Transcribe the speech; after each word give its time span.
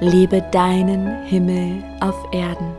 Lebe 0.00 0.42
deinen 0.52 1.24
Himmel 1.24 1.82
auf 2.00 2.14
Erden. 2.30 2.70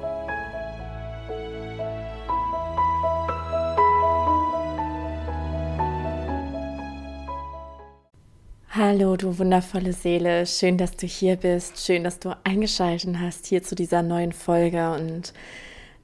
Hallo, 8.69 9.15
du 9.15 9.39
wundervolle 9.39 9.93
Seele. 9.93 10.45
Schön, 10.45 10.77
dass 10.77 10.95
du 10.95 11.07
hier 11.07 11.37
bist. 11.37 11.83
Schön, 11.83 12.03
dass 12.03 12.19
du 12.19 12.37
eingeschaltet 12.43 13.15
hast 13.19 13.47
hier 13.47 13.63
zu 13.63 13.73
dieser 13.73 14.03
neuen 14.03 14.31
Folge. 14.31 14.91
Und 14.91 15.33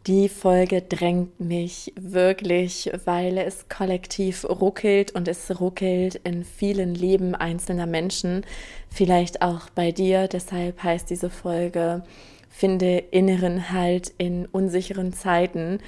die 0.07 0.27
Folge 0.27 0.81
drängt 0.81 1.39
mich 1.39 1.93
wirklich, 1.95 2.91
weil 3.05 3.37
es 3.37 3.69
kollektiv 3.69 4.43
ruckelt 4.43 5.11
und 5.11 5.29
es 5.29 5.61
ruckelt 5.61 6.15
in 6.23 6.43
vielen 6.43 6.93
Leben 6.93 7.35
einzelner 7.35 7.85
Menschen, 7.85 8.45
vielleicht 8.89 9.41
auch 9.41 9.69
bei 9.69 9.93
dir. 9.93 10.27
Deshalb 10.27 10.83
heißt 10.83 11.09
diese 11.09 11.29
Folge, 11.29 12.03
finde 12.49 12.97
inneren 12.97 13.71
Halt 13.71 14.13
in 14.17 14.45
unsicheren 14.45 15.13
Zeiten, 15.13 15.79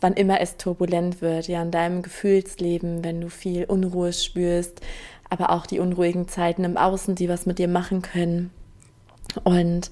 wann 0.00 0.12
immer 0.12 0.40
es 0.40 0.58
turbulent 0.58 1.22
wird, 1.22 1.48
ja, 1.48 1.62
in 1.62 1.70
deinem 1.70 2.02
Gefühlsleben, 2.02 3.02
wenn 3.02 3.22
du 3.22 3.30
viel 3.30 3.64
Unruhe 3.64 4.12
spürst, 4.12 4.82
aber 5.30 5.48
auch 5.50 5.64
die 5.64 5.78
unruhigen 5.78 6.28
Zeiten 6.28 6.64
im 6.64 6.76
Außen, 6.76 7.14
die 7.14 7.30
was 7.30 7.46
mit 7.46 7.58
dir 7.58 7.68
machen 7.68 8.02
können. 8.02 8.50
Und 9.44 9.90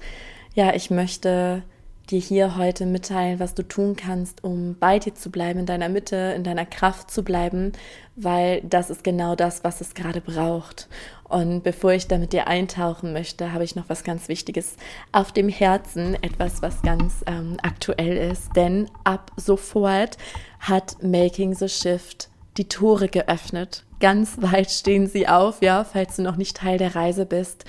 ja, 0.53 0.75
ich 0.75 0.91
möchte 0.91 1.63
dir 2.11 2.19
hier 2.19 2.57
heute 2.57 2.85
mitteilen, 2.85 3.39
was 3.39 3.55
du 3.55 3.63
tun 3.63 3.95
kannst, 3.95 4.43
um 4.43 4.75
bei 4.79 4.99
dir 4.99 5.15
zu 5.15 5.31
bleiben, 5.31 5.59
in 5.59 5.65
deiner 5.65 5.89
Mitte, 5.89 6.33
in 6.35 6.43
deiner 6.43 6.65
Kraft 6.65 7.09
zu 7.09 7.23
bleiben, 7.23 7.71
weil 8.15 8.61
das 8.61 8.89
ist 8.89 9.03
genau 9.03 9.35
das, 9.35 9.63
was 9.63 9.81
es 9.81 9.93
gerade 9.93 10.21
braucht. 10.21 10.87
Und 11.23 11.63
bevor 11.63 11.93
ich 11.93 12.07
da 12.07 12.17
mit 12.17 12.33
dir 12.33 12.47
eintauchen 12.47 13.13
möchte, 13.13 13.53
habe 13.53 13.63
ich 13.63 13.75
noch 13.75 13.87
was 13.87 14.03
ganz 14.03 14.27
Wichtiges 14.27 14.75
auf 15.13 15.31
dem 15.31 15.47
Herzen, 15.47 16.21
etwas, 16.21 16.61
was 16.61 16.81
ganz 16.81 17.23
ähm, 17.25 17.57
aktuell 17.63 18.31
ist. 18.31 18.49
Denn 18.55 18.89
ab 19.05 19.31
sofort 19.37 20.17
hat 20.59 21.01
Making 21.01 21.55
the 21.55 21.69
Shift 21.69 22.29
die 22.57 22.67
Tore 22.67 23.07
geöffnet. 23.07 23.85
Ganz 24.01 24.41
weit 24.41 24.69
stehen 24.69 25.07
sie 25.07 25.27
auf, 25.29 25.61
ja, 25.61 25.85
falls 25.85 26.17
du 26.17 26.23
noch 26.23 26.35
nicht 26.35 26.57
Teil 26.57 26.77
der 26.77 26.95
Reise 26.95 27.25
bist. 27.25 27.63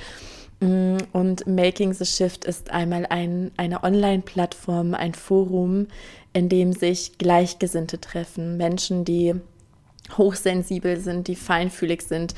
Mm, 0.62 0.98
und 1.12 1.44
Making 1.48 1.92
the 1.92 2.05
Shift 2.05 2.44
ist 2.44 2.70
einmal 2.70 3.05
ein, 3.06 3.50
eine 3.56 3.82
Online-Plattform, 3.82 4.94
ein 4.94 5.12
Forum, 5.12 5.88
in 6.32 6.48
dem 6.48 6.72
sich 6.72 7.18
Gleichgesinnte 7.18 8.00
treffen. 8.00 8.56
Menschen, 8.56 9.05
die 9.05 9.34
hochsensibel 10.16 11.00
sind, 11.00 11.27
die 11.27 11.34
feinfühlig 11.34 12.02
sind, 12.02 12.34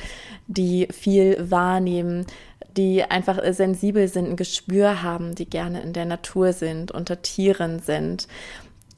die 0.46 0.88
viel 0.90 1.36
wahrnehmen, 1.50 2.26
die 2.78 3.04
einfach 3.04 3.40
sensibel 3.52 4.08
sind, 4.08 4.30
ein 4.30 4.36
Gespür 4.36 5.02
haben, 5.02 5.34
die 5.34 5.46
gerne 5.46 5.82
in 5.82 5.92
der 5.92 6.06
Natur 6.06 6.54
sind, 6.54 6.92
unter 6.92 7.20
Tieren 7.20 7.80
sind 7.80 8.26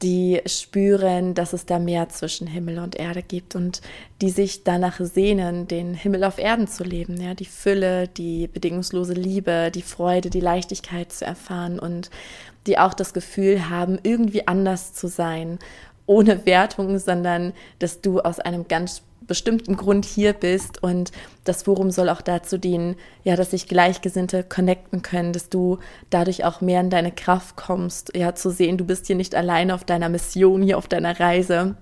die 0.01 0.41
spüren, 0.45 1.33
dass 1.33 1.53
es 1.53 1.65
da 1.65 1.79
mehr 1.79 2.09
zwischen 2.09 2.47
Himmel 2.47 2.79
und 2.79 2.95
Erde 2.95 3.23
gibt 3.23 3.55
und 3.55 3.81
die 4.21 4.29
sich 4.29 4.63
danach 4.63 4.99
sehnen, 4.99 5.67
den 5.67 5.93
Himmel 5.93 6.23
auf 6.23 6.37
Erden 6.37 6.67
zu 6.67 6.83
leben, 6.83 7.19
ja, 7.19 7.33
die 7.33 7.45
Fülle, 7.45 8.07
die 8.07 8.47
bedingungslose 8.47 9.13
Liebe, 9.13 9.71
die 9.73 9.81
Freude, 9.81 10.29
die 10.29 10.39
Leichtigkeit 10.39 11.11
zu 11.11 11.25
erfahren 11.25 11.79
und 11.79 12.11
die 12.67 12.77
auch 12.77 12.93
das 12.93 13.13
Gefühl 13.13 13.69
haben, 13.69 13.97
irgendwie 14.03 14.47
anders 14.47 14.93
zu 14.93 15.07
sein, 15.07 15.57
ohne 16.05 16.45
Wertung, 16.45 16.99
sondern 16.99 17.53
dass 17.79 18.01
du 18.01 18.19
aus 18.19 18.39
einem 18.39 18.67
ganz 18.67 19.01
bestimmten 19.27 19.75
Grund 19.75 20.05
hier 20.05 20.33
bist 20.33 20.81
und 20.81 21.11
das 21.43 21.63
Forum 21.63 21.91
soll 21.91 22.09
auch 22.09 22.21
dazu 22.21 22.57
dienen, 22.57 22.95
ja, 23.23 23.35
dass 23.35 23.51
sich 23.51 23.67
Gleichgesinnte 23.67 24.43
connecten 24.43 25.01
können, 25.01 25.33
dass 25.33 25.49
du 25.49 25.79
dadurch 26.09 26.45
auch 26.45 26.61
mehr 26.61 26.81
in 26.81 26.89
deine 26.89 27.11
Kraft 27.11 27.55
kommst, 27.55 28.15
ja, 28.15 28.35
zu 28.35 28.49
sehen, 28.49 28.77
du 28.77 28.85
bist 28.85 29.07
hier 29.07 29.15
nicht 29.15 29.35
alleine 29.35 29.75
auf 29.75 29.83
deiner 29.83 30.09
Mission, 30.09 30.61
hier 30.61 30.77
auf 30.77 30.87
deiner 30.87 31.19
Reise, 31.19 31.75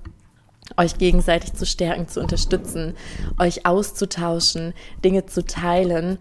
euch 0.78 0.98
gegenseitig 0.98 1.54
zu 1.54 1.66
stärken, 1.66 2.08
zu 2.08 2.20
unterstützen, 2.20 2.96
euch 3.40 3.66
auszutauschen, 3.66 4.74
Dinge 5.04 5.26
zu 5.26 5.46
teilen. 5.46 6.18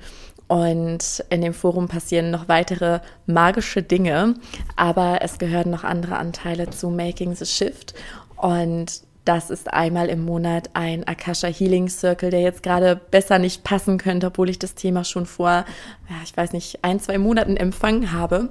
Und 0.47 1.25
in 1.31 1.41
dem 1.41 1.55
Forum 1.55 1.89
passieren 1.89 2.31
noch 2.31 2.49
weitere 2.49 3.01
magische 3.25 3.83
Dinge, 3.83 4.35
aber 4.77 5.21
es 5.23 5.39
gehören 5.39 5.71
noch 5.71 5.85
andere 5.85 6.17
Anteile 6.17 6.69
zu 6.69 6.91
Making 6.91 7.35
the 7.35 7.47
Shift. 7.47 7.95
Und 8.37 9.01
das 9.25 9.51
ist 9.51 9.73
einmal 9.73 10.09
im 10.09 10.25
Monat 10.25 10.71
ein 10.75 11.05
Akasha 11.05 11.49
Healing 11.49 11.89
Circle, 11.89 12.31
der 12.31 12.41
jetzt 12.41 12.63
gerade 12.63 12.97
besser 13.11 13.39
nicht 13.39 13.65
passen 13.65 13.99
könnte, 13.99 14.27
obwohl 14.27 14.51
ich 14.51 14.59
das 14.59 14.75
Thema 14.75 15.05
schon 15.05 15.27
vor, 15.27 15.65
ja, 16.09 16.17
ich 16.23 16.37
weiß 16.37 16.53
nicht, 16.53 16.81
ein, 16.83 17.01
zwei 17.01 17.19
Monaten 17.19 17.57
empfangen 17.57 18.13
habe. 18.13 18.51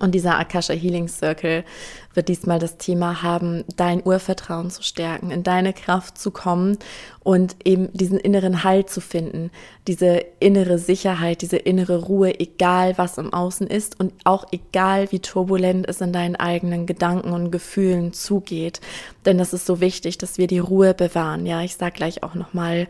Und 0.00 0.14
dieser 0.14 0.38
Akasha 0.38 0.74
Healing 0.74 1.08
Circle 1.08 1.64
wird 2.12 2.28
diesmal 2.28 2.58
das 2.58 2.76
Thema 2.76 3.22
haben, 3.22 3.64
dein 3.76 4.04
Urvertrauen 4.04 4.70
zu 4.70 4.82
stärken, 4.82 5.30
in 5.30 5.42
deine 5.42 5.72
Kraft 5.72 6.18
zu 6.18 6.30
kommen 6.30 6.76
und 7.22 7.56
eben 7.64 7.90
diesen 7.92 8.18
inneren 8.18 8.62
Halt 8.64 8.90
zu 8.90 9.00
finden, 9.00 9.50
diese 9.86 10.24
innere 10.38 10.78
Sicherheit, 10.78 11.40
diese 11.40 11.56
innere 11.56 12.04
Ruhe, 12.04 12.38
egal 12.38 12.98
was 12.98 13.16
im 13.16 13.32
Außen 13.32 13.66
ist 13.66 13.98
und 13.98 14.12
auch 14.24 14.46
egal 14.50 15.10
wie 15.12 15.20
turbulent 15.20 15.88
es 15.88 16.00
in 16.00 16.12
deinen 16.12 16.36
eigenen 16.36 16.86
Gedanken 16.86 17.32
und 17.32 17.50
Gefühlen 17.50 18.12
zugeht. 18.12 18.80
Denn 19.24 19.38
das 19.38 19.54
ist 19.54 19.66
so 19.66 19.80
wichtig, 19.80 20.18
dass 20.18 20.36
wir 20.36 20.46
die 20.46 20.58
Ruhe 20.58 20.94
bewahren. 20.94 21.46
Ja, 21.46 21.62
ich 21.62 21.76
sag 21.76 21.94
gleich 21.94 22.22
auch 22.22 22.34
nochmal, 22.34 22.88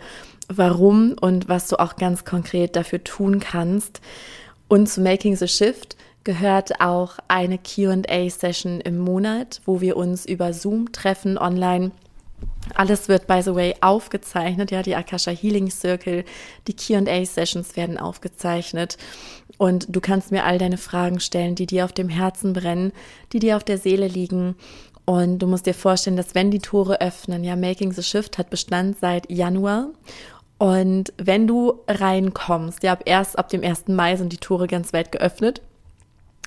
warum 0.49 1.15
und 1.21 1.49
was 1.49 1.69
du 1.69 1.79
auch 1.79 1.97
ganz 1.97 2.25
konkret 2.25 2.75
dafür 2.75 3.05
tun 3.05 3.39
kannst. 3.39 4.01
Und 4.69 4.89
zu 4.89 5.01
Making 5.01 5.37
the 5.37 5.47
Shift 5.47 5.97
gehört 6.27 6.81
auch 6.81 7.19
eine 7.29 7.57
QA-Session 7.57 8.81
im 8.81 8.99
Monat, 8.99 9.61
wo 9.65 9.81
wir 9.81 9.97
uns 9.97 10.27
über 10.27 10.53
Zoom 10.53 10.91
treffen 10.91 11.39
online. 11.39 11.93
Alles 12.75 13.09
wird, 13.09 13.29
by 13.29 13.43
the 13.43 13.55
way, 13.55 13.77
aufgezeichnet. 13.81 14.73
Ja, 14.73 14.83
die 14.83 14.97
Akasha 14.97 15.31
Healing 15.31 15.71
Circle, 15.71 16.25
die 16.67 16.75
QA-Sessions 16.75 17.77
werden 17.77 17.97
aufgezeichnet. 17.97 18.99
Und 19.57 19.87
du 19.89 20.01
kannst 20.01 20.33
mir 20.33 20.45
all 20.45 20.59
deine 20.59 20.79
Fragen 20.79 21.21
stellen, 21.21 21.55
die 21.55 21.67
dir 21.67 21.85
auf 21.85 21.93
dem 21.93 22.09
Herzen 22.09 22.55
brennen, 22.55 22.91
die 23.33 23.39
dir 23.39 23.57
auf 23.57 23.63
der 23.63 23.79
Seele 23.79 24.09
liegen. 24.09 24.57
Und 25.05 25.39
du 25.39 25.47
musst 25.47 25.67
dir 25.67 25.75
vorstellen, 25.75 26.17
dass 26.17 26.35
wenn 26.35 26.51
die 26.51 26.59
Tore 26.59 27.01
öffnen, 27.01 27.45
ja, 27.45 27.55
Making 27.55 27.93
the 27.93 28.03
Shift 28.03 28.37
hat 28.37 28.51
Bestand 28.51 28.99
seit 28.99 29.31
Januar. 29.31 29.91
Und 30.59 31.13
wenn 31.19 31.47
du 31.47 31.75
reinkommst, 31.87 32.83
ja, 32.83 32.95
ab 32.95 33.03
erst 33.05 33.39
ab 33.39 33.49
dem 33.49 33.63
1. 33.63 33.87
Mai 33.87 34.17
sind 34.17 34.33
die 34.33 34.39
Tore 34.39 34.67
ganz 34.67 34.93
weit 34.93 35.13
geöffnet 35.13 35.63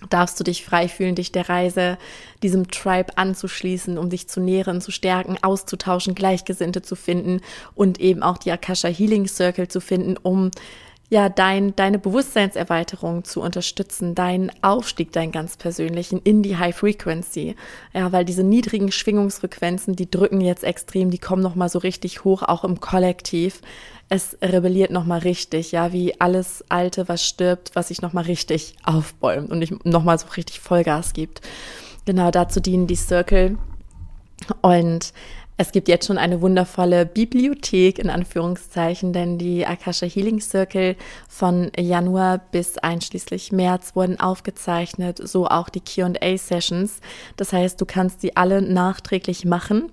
darfst 0.09 0.39
du 0.39 0.43
dich 0.43 0.63
frei 0.63 0.87
fühlen, 0.87 1.15
dich 1.15 1.31
der 1.31 1.49
Reise, 1.49 1.97
diesem 2.41 2.69
Tribe 2.69 3.17
anzuschließen, 3.17 3.97
um 3.97 4.09
dich 4.09 4.29
zu 4.29 4.39
nähren, 4.39 4.81
zu 4.81 4.91
stärken, 4.91 5.37
auszutauschen, 5.41 6.15
Gleichgesinnte 6.15 6.81
zu 6.81 6.95
finden 6.95 7.41
und 7.75 7.99
eben 7.99 8.23
auch 8.23 8.37
die 8.37 8.51
Akasha 8.51 8.87
Healing 8.87 9.27
Circle 9.27 9.67
zu 9.67 9.81
finden, 9.81 10.15
um 10.17 10.51
ja, 11.11 11.27
dein, 11.27 11.75
deine 11.75 11.97
Bewusstseinserweiterung 11.97 13.23
zu 13.23 13.41
unterstützen, 13.41 14.13
deinen 14.13 14.51
Aufstieg, 14.61 15.11
deinen 15.11 15.31
ganz 15.31 15.57
persönlichen 15.57 16.19
in 16.23 16.43
die 16.43 16.57
High 16.57 16.75
Frequency. 16.75 17.55
Ja, 17.93 18.11
weil 18.11 18.25
diese 18.25 18.43
niedrigen 18.43 18.91
Schwingungsfrequenzen, 18.91 19.95
die 19.95 20.09
drücken 20.09 20.39
jetzt 20.39 20.63
extrem, 20.63 21.09
die 21.09 21.17
kommen 21.17 21.41
nochmal 21.41 21.69
so 21.69 21.79
richtig 21.79 22.23
hoch, 22.23 22.43
auch 22.43 22.63
im 22.63 22.79
Kollektiv 22.79 23.61
es 24.09 24.37
rebelliert 24.41 24.91
nochmal 24.91 25.19
richtig, 25.19 25.71
ja, 25.71 25.93
wie 25.93 26.19
alles 26.19 26.65
Alte, 26.67 27.07
was 27.07 27.23
stirbt, 27.23 27.71
was 27.75 27.89
sich 27.89 28.01
nochmal 28.01 28.25
richtig 28.25 28.75
aufbäumt 28.83 29.51
und 29.51 29.59
nicht 29.59 29.85
nochmal 29.85 30.17
so 30.17 30.27
richtig 30.35 30.59
Vollgas 30.59 31.13
gibt. 31.13 31.41
Genau 32.05 32.31
dazu 32.31 32.59
dienen 32.59 32.87
die 32.87 32.95
Circle. 32.95 33.57
Und 34.61 35.13
es 35.57 35.73
gibt 35.73 35.89
jetzt 35.89 36.07
schon 36.07 36.17
eine 36.17 36.41
wundervolle 36.41 37.05
Bibliothek 37.05 37.99
in 37.99 38.09
Anführungszeichen, 38.09 39.13
denn 39.13 39.37
die 39.37 39.65
Akasha 39.65 40.05
Healing 40.07 40.39
Circle 40.39 40.95
von 41.27 41.69
Januar 41.77 42.39
bis 42.51 42.77
einschließlich 42.77 43.51
März 43.51 43.93
wurden 43.93 44.19
aufgezeichnet, 44.19 45.19
so 45.21 45.47
auch 45.47 45.67
die 45.67 45.81
QA 45.81 46.37
Sessions. 46.37 47.01
Das 47.35 47.51
heißt, 47.51 47.79
du 47.79 47.85
kannst 47.85 48.21
sie 48.21 48.37
alle 48.37 48.61
nachträglich 48.61 49.43
machen 49.43 49.91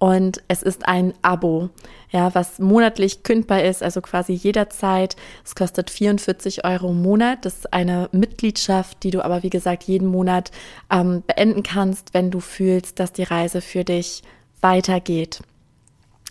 und 0.00 0.42
es 0.48 0.62
ist 0.62 0.88
ein 0.88 1.12
Abo, 1.20 1.68
ja, 2.10 2.34
was 2.34 2.58
monatlich 2.58 3.22
kündbar 3.22 3.62
ist, 3.62 3.82
also 3.82 4.00
quasi 4.00 4.32
jederzeit. 4.32 5.14
Es 5.44 5.54
kostet 5.54 5.90
44 5.90 6.64
Euro 6.64 6.88
im 6.88 7.02
Monat. 7.02 7.44
Das 7.44 7.56
ist 7.56 7.72
eine 7.74 8.08
Mitgliedschaft, 8.10 9.02
die 9.02 9.10
du 9.10 9.22
aber, 9.22 9.42
wie 9.42 9.50
gesagt, 9.50 9.82
jeden 9.84 10.08
Monat 10.08 10.52
ähm, 10.90 11.22
beenden 11.26 11.62
kannst, 11.62 12.14
wenn 12.14 12.30
du 12.30 12.40
fühlst, 12.40 12.98
dass 12.98 13.12
die 13.12 13.24
Reise 13.24 13.60
für 13.60 13.84
dich 13.84 14.22
weitergeht. 14.62 15.42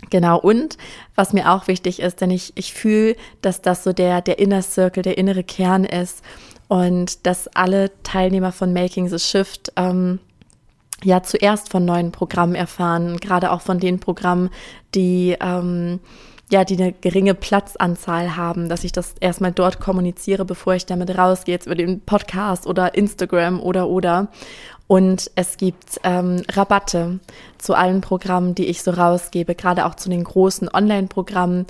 Genau, 0.10 0.40
und 0.40 0.80
was 1.14 1.34
mir 1.34 1.52
auch 1.52 1.68
wichtig 1.68 2.00
ist, 2.00 2.22
denn 2.22 2.32
ich, 2.32 2.54
ich 2.56 2.74
fühle, 2.74 3.16
dass 3.44 3.62
das 3.62 3.84
so 3.84 3.94
der, 3.94 4.22
der 4.22 4.40
Inner 4.40 4.64
Circle, 4.64 5.04
der 5.04 5.20
innere 5.20 5.44
Kern 5.44 5.86
ist 5.86 6.24
und 6.70 7.28
dass 7.28 7.48
alle 7.50 7.92
Teilnehmer 8.02 8.52
von 8.52 8.74
Making 8.74 9.10
the 9.10 9.20
Shift 9.20 9.74
ähm, 9.76 10.20
ja 11.04 11.24
zuerst 11.24 11.70
von 11.70 11.86
neuen 11.86 12.12
Programmen 12.12 12.56
erfahren, 12.56 13.18
gerade 13.18 13.52
auch 13.52 13.62
von 13.62 13.80
den 13.80 14.00
Programmen, 14.00 14.50
die 14.94 15.36
ähm, 15.40 16.00
ja, 16.52 16.66
die 16.66 16.82
eine 16.82 16.94
geringe 16.94 17.36
Platzanzahl 17.36 18.36
haben, 18.36 18.70
dass 18.70 18.84
ich 18.84 18.92
das 18.92 19.14
erstmal 19.20 19.52
dort 19.52 19.80
kommuniziere, 19.80 20.46
bevor 20.46 20.74
ich 20.74 20.88
damit 20.88 21.16
rausgehe, 21.16 21.54
jetzt 21.54 21.68
über 21.68 21.76
den 21.76 22.02
Podcast 22.02 22.66
oder 22.66 22.96
Instagram 22.96 23.62
oder 23.62 23.88
oder. 23.88 24.30
Und 24.88 25.30
es 25.36 25.58
gibt 25.58 26.00
ähm, 26.04 26.42
Rabatte 26.52 27.20
zu 27.60 27.76
allen 27.76 28.02
Programmen, 28.02 28.56
die 28.56 28.66
ich 28.66 28.82
so 28.82 28.90
rausgebe, 28.90 29.54
gerade 29.54 29.86
auch 29.86 29.94
zu 29.94 30.10
den 30.10 30.24
großen 30.24 30.68
Online-Programmen. 30.74 31.68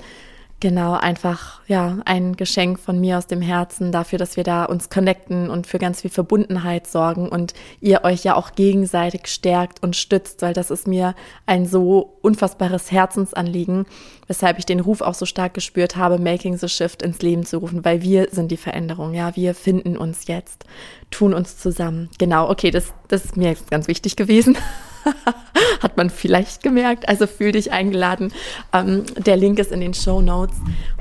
Genau, 0.60 0.92
einfach 0.92 1.60
ja, 1.68 2.00
ein 2.04 2.36
Geschenk 2.36 2.78
von 2.78 3.00
mir 3.00 3.16
aus 3.16 3.26
dem 3.26 3.40
Herzen 3.40 3.92
dafür, 3.92 4.18
dass 4.18 4.36
wir 4.36 4.44
da 4.44 4.66
uns 4.66 4.90
connecten 4.90 5.48
und 5.48 5.66
für 5.66 5.78
ganz 5.78 6.02
viel 6.02 6.10
Verbundenheit 6.10 6.86
sorgen 6.86 7.30
und 7.30 7.54
ihr 7.80 8.04
euch 8.04 8.24
ja 8.24 8.34
auch 8.34 8.52
gegenseitig 8.52 9.28
stärkt 9.28 9.82
und 9.82 9.96
stützt, 9.96 10.42
weil 10.42 10.52
das 10.52 10.70
ist 10.70 10.86
mir 10.86 11.14
ein 11.46 11.64
so 11.64 12.18
unfassbares 12.20 12.92
Herzensanliegen, 12.92 13.86
weshalb 14.26 14.58
ich 14.58 14.66
den 14.66 14.80
Ruf 14.80 15.00
auch 15.00 15.14
so 15.14 15.24
stark 15.24 15.54
gespürt 15.54 15.96
habe, 15.96 16.18
Making 16.18 16.58
the 16.58 16.68
Shift 16.68 17.00
ins 17.00 17.22
Leben 17.22 17.46
zu 17.46 17.56
rufen, 17.56 17.82
weil 17.86 18.02
wir 18.02 18.28
sind 18.30 18.50
die 18.50 18.58
Veränderung, 18.58 19.14
ja, 19.14 19.34
wir 19.36 19.54
finden 19.54 19.96
uns 19.96 20.26
jetzt, 20.26 20.66
tun 21.10 21.32
uns 21.32 21.56
zusammen. 21.56 22.10
Genau, 22.18 22.50
okay, 22.50 22.70
das, 22.70 22.92
das 23.08 23.24
ist 23.24 23.36
mir 23.38 23.56
ganz 23.70 23.88
wichtig 23.88 24.14
gewesen. 24.14 24.58
Hat 25.82 25.96
man 25.96 26.10
vielleicht 26.10 26.62
gemerkt. 26.62 27.08
Also 27.08 27.26
fühl 27.26 27.50
dich 27.52 27.72
eingeladen. 27.72 28.34
Ähm, 28.72 29.04
der 29.16 29.36
Link 29.36 29.58
ist 29.58 29.72
in 29.72 29.80
den 29.80 29.94
Show 29.94 30.20
Notes 30.20 30.56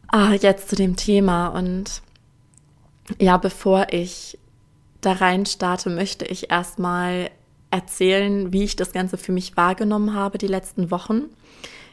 Ah, 0.09 0.33
jetzt 0.33 0.69
zu 0.69 0.77
dem 0.77 0.97
Thema 0.97 1.49
und 1.49 2.03
ja, 3.19 3.37
bevor 3.37 3.89
ich 3.91 4.39
da 5.01 5.13
rein 5.13 5.47
starte, 5.47 5.91
möchte 5.91 6.25
ich 6.25 6.51
erstmal 6.51 7.31
erzählen, 7.71 8.53
wie 8.53 8.65
ich 8.65 8.77
das 8.77 8.93
Ganze 8.93 9.19
für 9.19 9.33
mich 9.33 9.57
wahrgenommen 9.57 10.15
habe 10.15 10.39
die 10.39 10.47
letzten 10.47 10.91
Wochen. 10.91 11.25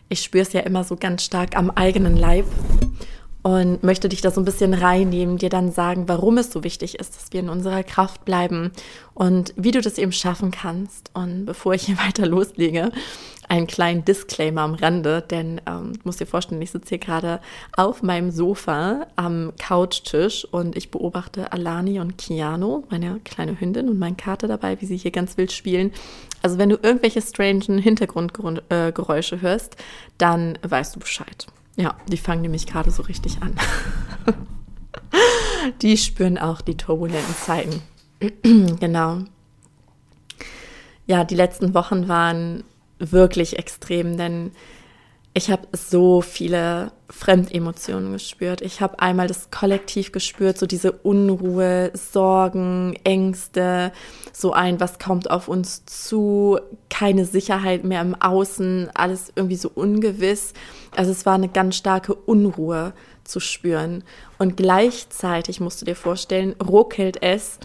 Ich 0.09 0.21
spüre 0.21 0.43
es 0.43 0.53
ja 0.53 0.61
immer 0.61 0.83
so 0.83 0.95
ganz 0.95 1.23
stark 1.23 1.57
am 1.57 1.71
eigenen 1.71 2.17
Leib 2.17 2.45
und 3.43 3.83
möchte 3.83 4.09
dich 4.09 4.21
da 4.21 4.31
so 4.31 4.39
ein 4.39 4.45
bisschen 4.45 4.73
reinnehmen, 4.73 5.37
dir 5.37 5.49
dann 5.49 5.71
sagen, 5.71 6.07
warum 6.07 6.37
es 6.37 6.51
so 6.51 6.63
wichtig 6.63 6.99
ist, 6.99 7.15
dass 7.15 7.33
wir 7.33 7.39
in 7.39 7.49
unserer 7.49 7.83
Kraft 7.83 8.23
bleiben 8.23 8.71
und 9.13 9.53
wie 9.55 9.71
du 9.71 9.81
das 9.81 9.97
eben 9.97 10.11
schaffen 10.11 10.51
kannst. 10.51 11.09
Und 11.13 11.45
bevor 11.45 11.73
ich 11.73 11.83
hier 11.83 11.97
weiter 12.05 12.25
loslege, 12.25 12.91
einen 13.49 13.67
kleinen 13.67 14.05
Disclaimer 14.05 14.61
am 14.61 14.75
Rande, 14.75 15.21
denn 15.21 15.59
ähm, 15.67 15.93
muss 16.03 16.17
dir 16.17 16.25
vorstellen, 16.25 16.61
ich 16.61 16.71
sitze 16.71 16.89
hier 16.89 16.99
gerade 16.99 17.41
auf 17.75 18.01
meinem 18.01 18.31
Sofa 18.31 19.07
am 19.17 19.51
Couchtisch 19.61 20.45
und 20.45 20.77
ich 20.77 20.89
beobachte 20.89 21.51
Alani 21.51 21.99
und 21.99 22.17
Kiano, 22.17 22.85
meine 22.89 23.19
kleine 23.25 23.59
Hündin 23.59 23.89
und 23.89 23.99
mein 23.99 24.15
Kater 24.15 24.47
dabei, 24.47 24.79
wie 24.79 24.85
sie 24.85 24.95
hier 24.95 25.11
ganz 25.11 25.35
wild 25.35 25.51
spielen. 25.51 25.91
Also 26.41 26.59
wenn 26.59 26.69
du 26.69 26.79
irgendwelche 26.81 27.21
strangen 27.21 27.77
Hintergrundgeräusche 27.77 29.41
hörst, 29.41 29.75
dann 30.17 30.57
weißt 30.61 30.95
du 30.95 30.99
Bescheid. 30.99 31.47
Ja, 31.75 31.95
die 32.07 32.17
fangen 32.17 32.41
nämlich 32.41 32.67
gerade 32.67 32.91
so 32.91 33.03
richtig 33.03 33.41
an. 33.41 33.55
die 35.81 35.97
spüren 35.97 36.37
auch 36.37 36.61
die 36.61 36.77
turbulenten 36.77 37.35
Zeiten. 37.35 37.81
genau. 38.79 39.19
Ja, 41.07 41.23
die 41.23 41.35
letzten 41.35 41.73
Wochen 41.73 42.07
waren 42.07 42.63
wirklich 42.99 43.57
extrem, 43.57 44.17
denn 44.17 44.51
ich 45.33 45.49
habe 45.49 45.67
so 45.71 46.21
viele 46.21 46.91
Fremdemotionen 47.09 48.11
gespürt. 48.11 48.61
Ich 48.61 48.81
habe 48.81 48.99
einmal 48.99 49.27
das 49.27 49.49
Kollektiv 49.49 50.11
gespürt, 50.11 50.57
so 50.57 50.65
diese 50.65 50.91
Unruhe, 50.91 51.91
Sorgen, 51.93 52.97
Ängste, 53.05 53.93
so 54.33 54.51
ein, 54.51 54.81
was 54.81 54.99
kommt 54.99 55.31
auf 55.31 55.47
uns 55.47 55.85
zu, 55.85 56.59
keine 56.89 57.25
Sicherheit 57.25 57.85
mehr 57.85 58.01
im 58.01 58.15
Außen, 58.15 58.89
alles 58.93 59.31
irgendwie 59.35 59.55
so 59.55 59.71
ungewiss. 59.73 60.53
Also 60.95 61.11
es 61.11 61.25
war 61.25 61.35
eine 61.35 61.49
ganz 61.49 61.77
starke 61.77 62.13
Unruhe 62.13 62.91
zu 63.23 63.39
spüren. 63.39 64.03
Und 64.37 64.57
gleichzeitig 64.57 65.61
musst 65.61 65.81
du 65.81 65.85
dir 65.85 65.95
vorstellen, 65.95 66.55
ruckelt 66.61 67.21
es 67.21 67.57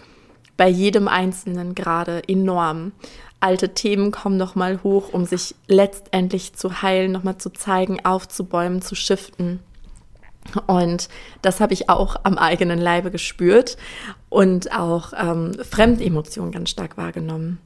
bei 0.55 0.69
jedem 0.69 1.07
Einzelnen 1.07 1.75
gerade 1.75 2.23
enorm 2.27 2.93
alte 3.39 3.73
Themen 3.73 4.11
kommen 4.11 4.37
nochmal 4.37 4.81
hoch, 4.83 5.13
um 5.13 5.25
sich 5.25 5.55
letztendlich 5.67 6.53
zu 6.53 6.81
heilen, 6.81 7.11
nochmal 7.11 7.37
zu 7.37 7.49
zeigen, 7.49 8.03
aufzubäumen, 8.05 8.81
zu 8.81 8.95
shiften. 8.95 9.59
Und 10.65 11.09
das 11.41 11.59
habe 11.59 11.73
ich 11.73 11.89
auch 11.89 12.15
am 12.23 12.37
eigenen 12.37 12.79
Leibe 12.79 13.11
gespürt 13.11 13.77
und 14.29 14.71
auch 14.71 15.13
ähm, 15.17 15.57
Fremdemotionen 15.69 16.51
ganz 16.51 16.69
stark 16.69 16.97
wahrgenommen. 16.97 17.59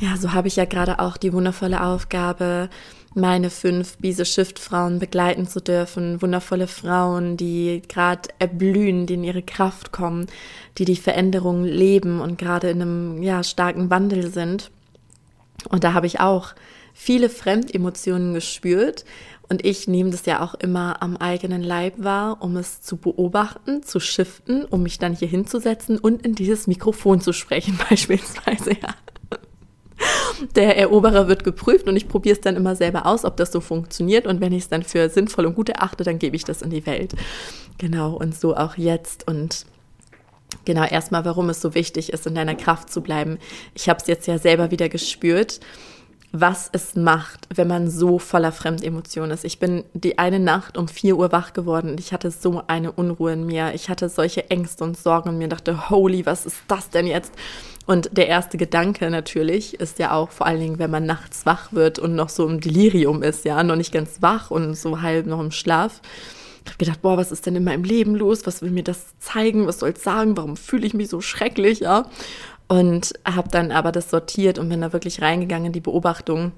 Ja, 0.00 0.16
so 0.16 0.32
habe 0.32 0.48
ich 0.48 0.56
ja 0.56 0.64
gerade 0.64 0.98
auch 0.98 1.16
die 1.16 1.32
wundervolle 1.32 1.82
Aufgabe, 1.82 2.68
meine 3.14 3.48
fünf 3.48 3.96
Biese 3.98 4.24
Shift 4.24 4.58
Frauen 4.58 4.98
begleiten 4.98 5.46
zu 5.46 5.60
dürfen. 5.60 6.20
Wundervolle 6.20 6.66
Frauen, 6.66 7.36
die 7.36 7.80
gerade 7.88 8.28
erblühen, 8.40 9.06
die 9.06 9.14
in 9.14 9.24
ihre 9.24 9.42
Kraft 9.42 9.92
kommen, 9.92 10.26
die 10.78 10.84
die 10.84 10.96
Veränderungen 10.96 11.64
leben 11.64 12.20
und 12.20 12.38
gerade 12.38 12.70
in 12.70 12.82
einem 12.82 13.22
ja, 13.22 13.44
starken 13.44 13.88
Wandel 13.90 14.32
sind. 14.32 14.70
Und 15.68 15.84
da 15.84 15.92
habe 15.92 16.06
ich 16.06 16.20
auch 16.20 16.54
viele 16.92 17.28
Fremdemotionen 17.28 18.34
gespürt. 18.34 19.04
Und 19.48 19.64
ich 19.64 19.88
nehme 19.88 20.10
das 20.10 20.24
ja 20.24 20.40
auch 20.40 20.54
immer 20.54 21.02
am 21.02 21.16
eigenen 21.18 21.62
Leib 21.62 21.94
wahr, 21.98 22.38
um 22.40 22.56
es 22.56 22.80
zu 22.80 22.96
beobachten, 22.96 23.82
zu 23.82 24.00
shiften, 24.00 24.64
um 24.64 24.82
mich 24.82 24.98
dann 24.98 25.14
hier 25.14 25.28
hinzusetzen 25.28 25.98
und 25.98 26.24
in 26.24 26.34
dieses 26.34 26.66
Mikrofon 26.66 27.20
zu 27.20 27.32
sprechen, 27.34 27.78
beispielsweise, 27.90 28.70
ja. 28.70 28.94
Der 30.56 30.76
Eroberer 30.76 31.28
wird 31.28 31.44
geprüft 31.44 31.86
und 31.86 31.96
ich 31.96 32.08
probiere 32.08 32.34
es 32.34 32.40
dann 32.40 32.56
immer 32.56 32.74
selber 32.74 33.06
aus, 33.06 33.24
ob 33.24 33.36
das 33.36 33.52
so 33.52 33.60
funktioniert. 33.60 34.26
Und 34.26 34.40
wenn 34.40 34.52
ich 34.52 34.64
es 34.64 34.68
dann 34.68 34.82
für 34.82 35.08
sinnvoll 35.08 35.46
und 35.46 35.54
gut 35.54 35.68
erachte, 35.68 36.04
dann 36.04 36.18
gebe 36.18 36.36
ich 36.36 36.44
das 36.44 36.62
in 36.62 36.70
die 36.70 36.84
Welt. 36.86 37.14
Genau, 37.78 38.14
und 38.14 38.34
so 38.34 38.56
auch 38.56 38.76
jetzt. 38.76 39.28
Und 39.28 39.66
Genau, 40.64 40.84
erstmal, 40.84 41.24
warum 41.24 41.50
es 41.50 41.60
so 41.60 41.74
wichtig 41.74 42.12
ist, 42.12 42.26
in 42.26 42.34
deiner 42.34 42.54
Kraft 42.54 42.90
zu 42.90 43.00
bleiben. 43.00 43.38
Ich 43.74 43.88
habe 43.88 44.00
es 44.00 44.06
jetzt 44.06 44.26
ja 44.26 44.38
selber 44.38 44.70
wieder 44.70 44.88
gespürt, 44.88 45.60
was 46.36 46.68
es 46.72 46.96
macht, 46.96 47.46
wenn 47.54 47.68
man 47.68 47.88
so 47.88 48.18
voller 48.18 48.50
Fremdemotionen 48.50 49.30
ist. 49.30 49.44
Ich 49.44 49.60
bin 49.60 49.84
die 49.92 50.18
eine 50.18 50.40
Nacht 50.40 50.76
um 50.76 50.88
vier 50.88 51.16
Uhr 51.16 51.30
wach 51.30 51.52
geworden 51.52 51.90
und 51.90 52.00
ich 52.00 52.12
hatte 52.12 52.32
so 52.32 52.60
eine 52.66 52.90
Unruhe 52.90 53.34
in 53.34 53.46
mir. 53.46 53.72
Ich 53.74 53.88
hatte 53.88 54.08
solche 54.08 54.50
Ängste 54.50 54.82
und 54.82 54.96
Sorgen 54.96 55.28
und 55.28 55.38
mir 55.38 55.46
dachte, 55.46 55.90
holy, 55.90 56.26
was 56.26 56.44
ist 56.44 56.56
das 56.66 56.90
denn 56.90 57.06
jetzt? 57.06 57.32
Und 57.86 58.16
der 58.16 58.26
erste 58.26 58.56
Gedanke 58.56 59.10
natürlich 59.10 59.78
ist 59.78 60.00
ja 60.00 60.12
auch, 60.12 60.30
vor 60.30 60.46
allen 60.46 60.58
Dingen, 60.58 60.78
wenn 60.80 60.90
man 60.90 61.06
nachts 61.06 61.46
wach 61.46 61.72
wird 61.72 62.00
und 62.00 62.16
noch 62.16 62.30
so 62.30 62.48
im 62.48 62.60
Delirium 62.60 63.22
ist, 63.22 63.44
ja, 63.44 63.62
noch 63.62 63.76
nicht 63.76 63.92
ganz 63.92 64.20
wach 64.20 64.50
und 64.50 64.74
so 64.74 65.02
halb 65.02 65.26
noch 65.26 65.40
im 65.40 65.52
Schlaf 65.52 66.00
ich 66.64 66.70
habe 66.70 66.78
gedacht, 66.78 67.02
boah, 67.02 67.16
was 67.16 67.30
ist 67.30 67.46
denn 67.46 67.56
in 67.56 67.64
meinem 67.64 67.84
Leben 67.84 68.14
los? 68.14 68.46
Was 68.46 68.62
will 68.62 68.70
mir 68.70 68.82
das 68.82 69.18
zeigen? 69.18 69.66
Was 69.66 69.80
soll 69.80 69.90
es 69.90 70.02
sagen? 70.02 70.36
Warum 70.36 70.56
fühle 70.56 70.86
ich 70.86 70.94
mich 70.94 71.08
so 71.08 71.20
schrecklich? 71.20 71.80
Ja. 71.80 72.06
Und 72.68 73.12
habe 73.26 73.48
dann 73.50 73.70
aber 73.70 73.92
das 73.92 74.10
sortiert 74.10 74.58
und 74.58 74.70
bin 74.70 74.80
da 74.80 74.92
wirklich 74.92 75.20
reingegangen 75.20 75.66
in 75.66 75.72
die 75.72 75.80
Beobachtung 75.80 76.52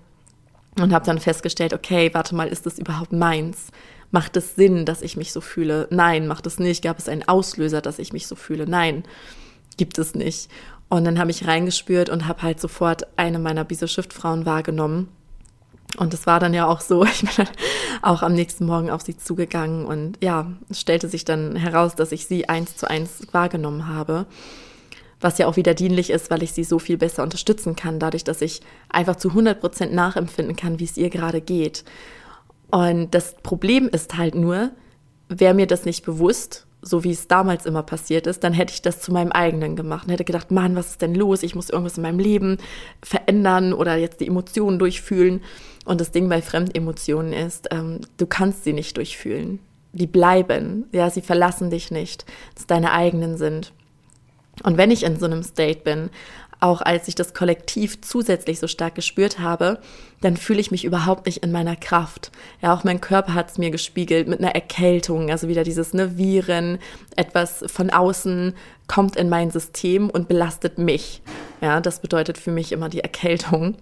und 0.81 0.93
habe 0.93 1.05
dann 1.05 1.19
festgestellt, 1.19 1.75
okay, 1.75 2.11
warte 2.13 2.35
mal, 2.35 2.49
ist 2.49 2.67
das 2.67 2.79
überhaupt 2.79 3.13
meins? 3.13 3.69
Macht 4.13 4.37
es 4.37 4.55
Sinn, 4.55 4.85
dass 4.85 5.03
ich 5.03 5.17
mich 5.17 5.33
so 5.33 5.41
fühle? 5.41 5.89
Nein, 5.91 6.29
macht 6.29 6.47
es 6.47 6.61
nicht. 6.61 6.85
Gab 6.85 6.99
es 6.99 7.09
einen 7.09 7.27
Auslöser, 7.27 7.81
dass 7.81 7.99
ich 7.99 8.13
mich 8.13 8.29
so 8.29 8.37
fühle? 8.37 8.67
Nein, 8.69 9.03
gibt 9.77 9.99
es 9.99 10.15
nicht. 10.15 10.49
Und 10.89 11.05
dann 11.05 11.19
habe 11.19 11.33
ich 11.33 11.49
reingespürt 11.49 12.09
und 12.09 12.29
habe 12.29 12.43
halt 12.43 12.61
sofort 12.61 13.09
eine 13.17 13.41
meiner 13.41 13.65
Biso-Shift-Frauen 13.65 14.47
wahrgenommen 14.47 15.09
und 15.97 16.15
es 16.15 16.27
war 16.27 16.41
dann 16.41 16.55
ja 16.55 16.67
auch 16.67 16.81
so, 16.81 17.05
ich 17.07 17.21
bin 17.21 17.31
dann 17.37 17.49
auch 18.03 18.23
am 18.23 18.35
nächsten 18.35 18.67
Morgen 18.67 18.91
auf 18.91 19.03
sie 19.03 19.17
zugegangen 19.17 19.85
und 19.87 20.19
ja, 20.23 20.53
es 20.69 20.81
stellte 20.81 21.09
sich 21.09 21.25
dann 21.25 21.57
heraus, 21.57 21.95
dass 21.95 22.13
ich 22.13 22.27
sie 22.27 22.49
eins 22.49 22.77
zu 22.77 22.89
eins 22.89 23.27
wahrgenommen 23.33 23.89
habe. 23.89 24.27
Was 25.21 25.39
ja 25.39 25.47
auch 25.47 25.57
wieder 25.57 25.73
dienlich 25.73 26.11
ist, 26.11 26.31
weil 26.31 26.43
ich 26.43 26.53
sie 26.53 26.65
so 26.65 26.79
viel 26.79 26.99
besser 26.99 27.23
unterstützen 27.23 27.75
kann, 27.75 27.99
dadurch, 27.99 28.23
dass 28.23 28.43
ich 28.43 28.61
einfach 28.91 29.17
zu 29.17 29.31
100 29.31 29.59
Prozent 29.59 29.95
nachempfinden 29.95 30.57
kann, 30.57 30.79
wie 30.79 30.85
es 30.85 30.99
ihr 30.99 31.09
gerade 31.09 31.41
geht. 31.41 31.85
Und 32.71 33.15
das 33.15 33.35
Problem 33.43 33.89
ist 33.89 34.19
halt 34.19 34.35
nur, 34.35 34.71
wäre 35.29 35.55
mir 35.55 35.67
das 35.67 35.87
nicht 35.87 36.05
bewusst 36.05 36.66
so 36.83 37.05
wie 37.05 37.11
es 37.11 37.27
damals 37.27 37.67
immer 37.67 37.83
passiert 37.83 38.27
ist, 38.27 38.45
dann 38.45 38.53
hätte 38.53 38.73
ich 38.73 38.83
das 38.83 39.01
zu 39.01 39.13
meinem 39.13 39.33
eigenen 39.33 39.77
gemacht 39.77 40.07
und 40.07 40.13
hätte 40.13 40.25
gedacht, 40.25 40.51
Mann, 40.51 40.77
was 40.77 40.91
ist 40.91 41.03
denn 41.03 41.15
los? 41.15 41.43
Ich 41.43 41.55
muss 41.55 41.71
irgendwas 41.71 41.97
in 41.97 42.03
meinem 42.03 42.19
Leben 42.19 42.59
verändern 43.03 43.73
oder 43.73 43.97
jetzt 43.97 44.21
die 44.21 44.27
Emotionen 44.27 44.79
durchfühlen. 44.79 45.43
Und 45.85 46.01
das 46.01 46.13
Ding 46.13 46.29
bei 46.29 46.43
Fremdemotionen 46.43 47.33
ist, 47.33 47.69
ähm, 47.71 48.01
du 48.17 48.27
kannst 48.27 48.65
sie 48.65 48.73
nicht 48.73 48.97
durchfühlen. 48.97 49.59
Die 49.93 50.07
bleiben, 50.07 50.85
ja, 50.93 51.11
sie 51.11 51.23
verlassen 51.23 51.71
dich 51.71 51.91
nicht, 51.91 52.27
dass 52.55 52.67
deine 52.67 52.93
eigenen 52.93 53.37
sind. 53.37 53.73
Und 54.63 54.77
wenn 54.77 54.91
ich 54.91 55.05
in 55.05 55.19
so 55.19 55.27
einem 55.27 55.43
State 55.43 55.81
bin, 55.81 56.11
auch 56.61 56.81
als 56.81 57.09
ich 57.09 57.15
das 57.15 57.35
Kollektiv 57.35 58.01
zusätzlich 58.01 58.59
so 58.59 58.67
stark 58.67 58.95
gespürt 58.95 59.39
habe, 59.39 59.79
dann 60.21 60.37
fühle 60.37 60.61
ich 60.61 60.71
mich 60.71 60.85
überhaupt 60.85 61.27
nicht 61.27 61.39
in 61.39 61.53
meiner 61.53 61.77
Kraft. 61.77 62.33
Ja, 62.63 62.75
auch 62.75 62.85
mein 62.85 63.01
Körper 63.01 63.35
hat 63.35 63.51
es 63.51 63.59
mir 63.59 63.71
gespiegelt 63.71 64.29
mit 64.29 64.41
einer 64.41 64.55
Erkältung, 64.55 65.31
also 65.31 65.49
wieder 65.49 65.65
dieses 65.65 65.93
ne, 65.93 66.17
Viren, 66.17 66.79
etwas 67.15 67.65
von 67.67 67.91
außen 67.91 68.55
kommt 68.87 69.17
in 69.17 69.29
mein 69.29 69.51
System 69.51 70.09
und 70.09 70.29
belastet 70.29 70.79
mich. 70.79 71.23
Ja, 71.61 71.81
das 71.81 72.01
bedeutet 72.01 72.39
für 72.39 72.51
mich 72.51 72.73
immer 72.73 72.89
die 72.89 73.01
Erkältung. 73.01 73.77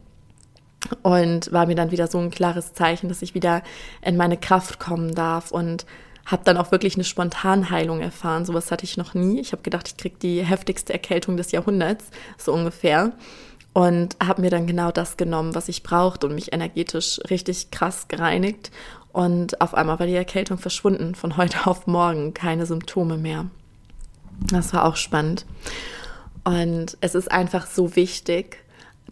Und 1.03 1.51
war 1.51 1.67
mir 1.67 1.77
dann 1.77 1.93
wieder 1.93 2.09
so 2.09 2.19
ein 2.19 2.31
klares 2.31 2.75
Zeichen, 2.75 3.09
dass 3.09 3.23
ich 3.23 3.35
wieder 3.35 3.63
in 4.03 4.19
meine 4.19 4.37
Kraft 4.37 4.79
kommen 4.79 5.15
darf 5.15 5.51
und 5.51 5.87
habe 6.27 6.43
dann 6.45 6.57
auch 6.57 6.73
wirklich 6.73 6.95
eine 6.95 7.05
Spontanheilung 7.05 8.01
erfahren. 8.01 8.45
Sowas 8.45 8.71
hatte 8.71 8.85
ich 8.85 8.97
noch 8.97 9.15
nie. 9.15 9.41
Ich 9.41 9.53
habe 9.53 9.63
gedacht, 9.63 9.89
ich 9.89 9.97
kriege 9.97 10.17
die 10.21 10.43
heftigste 10.43 10.93
Erkältung 10.93 11.37
des 11.37 11.53
Jahrhunderts, 11.53 12.07
so 12.39 12.53
ungefähr. 12.53 13.13
Und 13.73 14.17
habe 14.25 14.41
mir 14.41 14.51
dann 14.51 14.67
genau 14.67 14.93
das 14.93 15.17
genommen, 15.17 15.55
was 15.55 15.69
ich 15.69 15.83
brauchte 15.83 16.27
und 16.27 16.35
mich 16.35 16.53
energetisch 16.53 17.21
richtig 17.29 17.71
krass 17.71 18.09
gereinigt. 18.09 18.71
Und 19.13 19.61
auf 19.61 19.75
einmal 19.75 19.99
war 19.99 20.07
die 20.07 20.15
Erkältung 20.15 20.59
verschwunden, 20.59 21.15
von 21.15 21.37
heute 21.37 21.67
auf 21.67 21.87
morgen, 21.87 22.35
keine 22.35 22.67
Symptome 22.67 23.19
mehr. 23.19 23.47
Das 24.51 24.73
war 24.73 24.85
auch 24.85 24.97
spannend. 24.97 25.45
Und 26.45 26.97
es 27.01 27.15
ist 27.15 27.31
einfach 27.31 27.67
so 27.67 27.97
wichtig, 27.97 28.59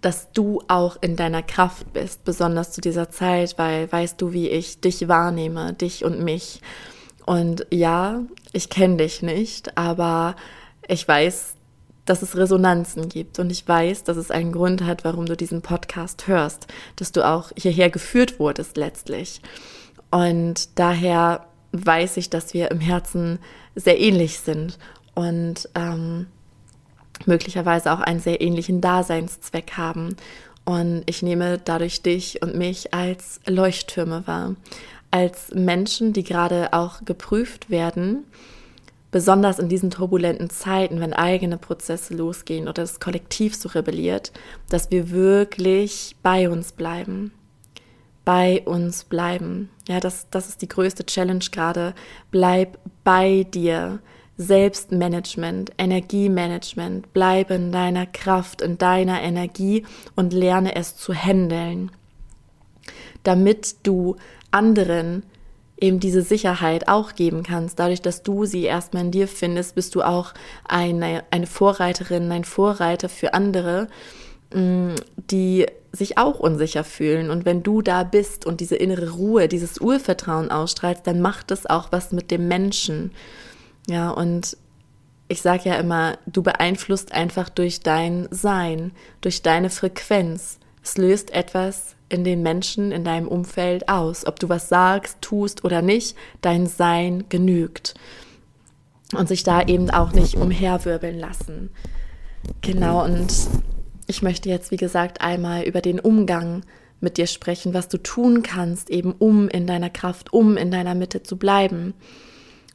dass 0.00 0.32
du 0.32 0.62
auch 0.68 0.96
in 1.00 1.16
deiner 1.16 1.42
Kraft 1.42 1.92
bist, 1.92 2.24
besonders 2.24 2.72
zu 2.72 2.80
dieser 2.80 3.10
Zeit, 3.10 3.56
weil 3.58 3.90
weißt 3.90 4.20
du, 4.20 4.32
wie 4.32 4.48
ich 4.48 4.80
dich 4.80 5.08
wahrnehme, 5.08 5.72
dich 5.72 6.04
und 6.04 6.20
mich. 6.20 6.60
Und 7.24 7.66
ja, 7.70 8.20
ich 8.52 8.68
kenne 8.68 8.96
dich 8.96 9.22
nicht, 9.22 9.76
aber 9.76 10.34
ich 10.88 11.06
weiß, 11.06 11.54
dass 12.04 12.22
es 12.22 12.36
Resonanzen 12.36 13.08
gibt 13.08 13.38
und 13.38 13.50
ich 13.50 13.66
weiß, 13.66 14.04
dass 14.04 14.16
es 14.16 14.30
einen 14.30 14.52
Grund 14.52 14.82
hat, 14.84 15.04
warum 15.04 15.26
du 15.26 15.36
diesen 15.36 15.62
Podcast 15.62 16.26
hörst, 16.26 16.66
dass 16.96 17.12
du 17.12 17.26
auch 17.26 17.52
hierher 17.56 17.90
geführt 17.90 18.40
wurdest 18.40 18.76
letztlich. 18.76 19.40
Und 20.10 20.78
daher 20.78 21.46
weiß 21.72 22.16
ich, 22.16 22.28
dass 22.28 22.54
wir 22.54 22.70
im 22.70 22.80
Herzen 22.80 23.38
sehr 23.74 24.00
ähnlich 24.00 24.40
sind 24.40 24.78
und 25.14 25.68
ähm, 25.74 26.26
möglicherweise 27.24 27.92
auch 27.92 28.00
einen 28.00 28.20
sehr 28.20 28.40
ähnlichen 28.40 28.80
Daseinszweck 28.80 29.72
haben. 29.76 30.16
Und 30.64 31.02
ich 31.06 31.22
nehme 31.22 31.58
dadurch 31.58 32.02
dich 32.02 32.42
und 32.42 32.54
mich 32.54 32.94
als 32.94 33.40
Leuchttürme 33.46 34.26
wahr, 34.26 34.54
als 35.12 35.54
Menschen, 35.54 36.12
die 36.12 36.24
gerade 36.24 36.72
auch 36.72 37.04
geprüft 37.04 37.70
werden, 37.70 38.24
besonders 39.12 39.58
in 39.58 39.68
diesen 39.68 39.90
turbulenten 39.90 40.50
Zeiten, 40.50 40.98
wenn 40.98 41.12
eigene 41.12 41.58
Prozesse 41.58 42.14
losgehen 42.14 42.64
oder 42.64 42.82
das 42.82 42.98
Kollektiv 42.98 43.54
so 43.54 43.68
rebelliert, 43.68 44.32
dass 44.70 44.90
wir 44.90 45.10
wirklich 45.10 46.16
bei 46.22 46.48
uns 46.48 46.72
bleiben. 46.72 47.30
Bei 48.24 48.62
uns 48.64 49.04
bleiben. 49.04 49.68
Ja, 49.86 50.00
das, 50.00 50.28
das 50.30 50.48
ist 50.48 50.62
die 50.62 50.68
größte 50.68 51.04
Challenge 51.04 51.44
gerade. 51.52 51.94
Bleib 52.30 52.78
bei 53.04 53.44
dir. 53.44 54.00
Selbstmanagement, 54.38 55.72
Energiemanagement. 55.76 57.12
Bleib 57.12 57.50
in 57.50 57.70
deiner 57.70 58.06
Kraft, 58.06 58.62
in 58.62 58.78
deiner 58.78 59.20
Energie 59.20 59.84
und 60.16 60.32
lerne 60.32 60.74
es 60.74 60.96
zu 60.96 61.12
handeln, 61.12 61.90
damit 63.24 63.86
du 63.86 64.16
anderen 64.52 65.24
eben 65.82 65.98
diese 65.98 66.22
Sicherheit 66.22 66.88
auch 66.88 67.14
geben 67.14 67.42
kannst. 67.42 67.78
Dadurch, 67.78 68.00
dass 68.00 68.22
du 68.22 68.44
sie 68.44 68.62
erstmal 68.62 69.04
in 69.04 69.10
dir 69.10 69.26
findest, 69.26 69.74
bist 69.74 69.94
du 69.94 70.02
auch 70.02 70.32
eine, 70.64 71.24
eine 71.30 71.46
Vorreiterin, 71.46 72.30
ein 72.30 72.44
Vorreiter 72.44 73.08
für 73.08 73.34
andere, 73.34 73.88
mm, 74.54 74.94
die 75.30 75.66
sich 75.90 76.18
auch 76.18 76.38
unsicher 76.38 76.84
fühlen. 76.84 77.30
Und 77.30 77.44
wenn 77.44 77.62
du 77.62 77.82
da 77.82 78.04
bist 78.04 78.46
und 78.46 78.60
diese 78.60 78.76
innere 78.76 79.10
Ruhe, 79.10 79.48
dieses 79.48 79.78
Urvertrauen 79.78 80.50
ausstrahlst, 80.50 81.06
dann 81.06 81.20
macht 81.20 81.50
es 81.50 81.66
auch 81.66 81.90
was 81.90 82.12
mit 82.12 82.30
dem 82.30 82.48
Menschen. 82.48 83.10
Ja, 83.88 84.10
und 84.10 84.56
ich 85.28 85.42
sage 85.42 85.70
ja 85.70 85.74
immer, 85.76 86.18
du 86.26 86.42
beeinflusst 86.42 87.12
einfach 87.12 87.48
durch 87.48 87.80
dein 87.80 88.28
Sein, 88.30 88.92
durch 89.20 89.42
deine 89.42 89.70
Frequenz. 89.70 90.58
Es 90.82 90.96
löst 90.96 91.32
etwas 91.32 91.94
in 92.08 92.24
den 92.24 92.42
Menschen 92.42 92.92
in 92.92 93.04
deinem 93.04 93.28
Umfeld 93.28 93.88
aus. 93.88 94.26
Ob 94.26 94.38
du 94.38 94.48
was 94.48 94.68
sagst, 94.68 95.18
tust 95.20 95.64
oder 95.64 95.80
nicht, 95.80 96.16
dein 96.40 96.66
Sein 96.66 97.24
genügt. 97.28 97.94
Und 99.14 99.28
sich 99.28 99.44
da 99.44 99.62
eben 99.62 99.90
auch 99.90 100.12
nicht 100.12 100.36
umherwirbeln 100.36 101.18
lassen. 101.18 101.70
Genau, 102.60 103.04
und 103.04 103.32
ich 104.06 104.22
möchte 104.22 104.48
jetzt, 104.48 104.70
wie 104.70 104.76
gesagt, 104.76 105.20
einmal 105.20 105.62
über 105.62 105.80
den 105.80 106.00
Umgang 106.00 106.62
mit 107.00 107.18
dir 107.18 107.26
sprechen, 107.26 107.74
was 107.74 107.88
du 107.88 107.98
tun 107.98 108.42
kannst, 108.42 108.90
eben 108.90 109.12
um 109.12 109.48
in 109.48 109.66
deiner 109.66 109.90
Kraft, 109.90 110.32
um 110.32 110.56
in 110.56 110.70
deiner 110.70 110.94
Mitte 110.94 111.22
zu 111.22 111.36
bleiben. 111.36 111.94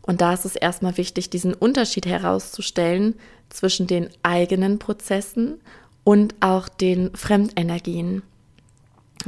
Und 0.02 0.22
da 0.22 0.34
ist 0.34 0.46
es 0.46 0.56
erstmal 0.56 0.98
wichtig, 0.98 1.30
diesen 1.30 1.54
Unterschied 1.54 2.06
herauszustellen 2.06 3.16
zwischen 3.50 3.88
den 3.88 4.10
eigenen 4.24 4.80
Prozessen 4.80 5.60
und 6.08 6.36
auch 6.40 6.70
den 6.70 7.14
Fremdenergien. 7.16 8.24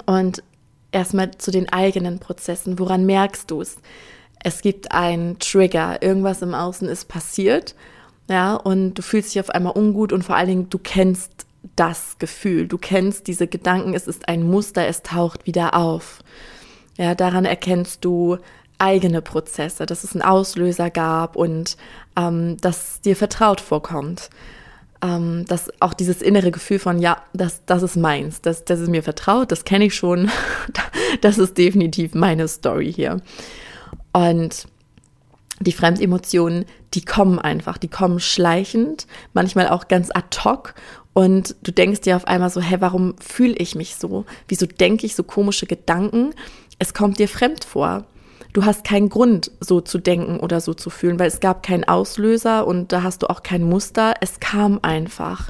Und 0.06 0.42
erstmal 0.94 1.32
zu 1.32 1.52
den 1.52 1.68
eigenen 1.68 2.20
Prozessen. 2.20 2.80
Woran 2.80 3.06
merkst 3.06 3.52
du 3.52 3.60
es? 3.60 3.80
Es 4.42 4.62
gibt 4.62 4.94
einen 4.94 5.38
Trigger, 5.40 6.02
irgendwas 6.02 6.42
im 6.42 6.54
Außen 6.54 6.88
ist 6.88 7.10
passiert, 7.10 7.76
ja, 8.30 8.54
und 8.54 8.94
du 8.94 9.02
fühlst 9.02 9.36
dich 9.36 9.42
auf 9.42 9.50
einmal 9.50 9.74
ungut 9.78 10.14
und 10.14 10.24
vor 10.24 10.38
allen 10.38 10.48
Dingen, 10.48 10.70
du 10.70 10.78
kennst 10.78 11.48
das 11.76 12.18
Gefühl, 12.18 12.66
du 12.66 12.78
kennst 12.78 13.28
diese 13.28 13.48
Gedanken, 13.48 13.94
es 13.94 14.08
ist 14.08 14.30
ein 14.30 14.44
Muster, 14.44 14.88
es 14.88 15.04
taucht 15.04 15.46
wieder 15.46 15.74
auf. 15.76 16.20
Ja, 16.98 17.14
daran 17.14 17.44
erkennst 17.44 18.06
du 18.06 18.38
eigene 18.78 19.22
Prozesse, 19.22 19.86
dass 19.86 20.06
es 20.06 20.14
einen 20.14 20.22
Auslöser 20.22 20.90
gab 20.90 21.36
und 21.36 21.76
ähm, 22.16 22.56
dass 22.62 23.02
dir 23.02 23.18
vertraut 23.18 23.60
vorkommt 23.60 24.30
ähm, 25.02 25.46
dass 25.46 25.70
auch 25.82 25.94
dieses 25.94 26.22
innere 26.22 26.52
Gefühl 26.52 26.80
von, 26.80 27.00
ja, 27.00 27.22
das, 27.34 27.66
das 27.66 27.84
ist 27.84 27.96
meins, 27.96 28.42
das, 28.42 28.66
das 28.66 28.80
ist 28.80 28.90
mir 28.90 29.04
vertraut, 29.04 29.52
das 29.52 29.64
kenne 29.64 29.86
ich 29.86 29.96
schon, 29.96 30.30
das 31.22 31.38
ist 31.38 31.58
definitiv 31.58 32.14
meine 32.16 32.48
Story 32.48 32.92
hier. 32.92 33.22
Und 34.12 34.68
die 35.62 35.72
Fremdemotionen, 35.72 36.66
die 36.94 37.04
kommen 37.04 37.40
einfach, 37.40 37.78
die 37.78 37.90
kommen 37.90 38.20
schleichend, 38.20 39.08
manchmal 39.34 39.70
auch 39.70 39.88
ganz 39.88 40.10
ad 40.14 40.38
hoc. 40.44 40.74
Und 41.14 41.56
du 41.64 41.72
denkst 41.72 42.02
dir 42.02 42.16
auf 42.16 42.28
einmal 42.28 42.50
so, 42.50 42.62
hä, 42.62 42.78
warum 42.80 43.16
fühle 43.20 43.56
ich 43.56 43.76
mich 43.76 43.96
so? 43.96 44.26
Wieso 44.48 44.66
denke 44.66 45.06
ich 45.06 45.16
so 45.16 45.24
komische 45.24 45.66
Gedanken? 45.66 46.34
Es 46.78 46.94
kommt 46.94 47.20
dir 47.20 47.28
fremd 47.28 47.66
vor 47.66 48.06
du 48.54 48.66
hast 48.66 48.84
keinen 48.84 49.10
Grund, 49.10 49.52
so 49.60 49.82
zu 49.82 49.98
denken 49.98 50.40
oder 50.40 50.62
so 50.62 50.74
zu 50.74 50.90
fühlen, 50.90 51.20
weil 51.20 51.28
es 51.28 51.40
gab 51.40 51.64
keinen 51.64 51.84
Auslöser 51.84 52.66
und 52.68 52.92
da 52.92 53.04
hast 53.04 53.24
du 53.24 53.30
auch 53.30 53.44
kein 53.44 53.64
Muster. 53.64 54.14
Es 54.22 54.40
kam 54.40 54.80
einfach. 54.82 55.50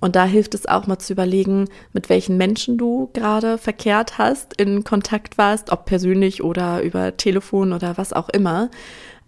Und 0.00 0.14
da 0.14 0.24
hilft 0.24 0.54
es 0.54 0.66
auch 0.66 0.86
mal 0.86 0.98
zu 0.98 1.14
überlegen, 1.14 1.68
mit 1.92 2.08
welchen 2.08 2.36
Menschen 2.36 2.76
du 2.76 3.10
gerade 3.14 3.56
verkehrt 3.56 4.18
hast, 4.18 4.54
in 4.60 4.84
Kontakt 4.84 5.38
warst, 5.38 5.72
ob 5.72 5.86
persönlich 5.86 6.44
oder 6.44 6.82
über 6.82 7.16
Telefon 7.16 7.72
oder 7.72 7.96
was 7.96 8.12
auch 8.12 8.28
immer. 8.28 8.70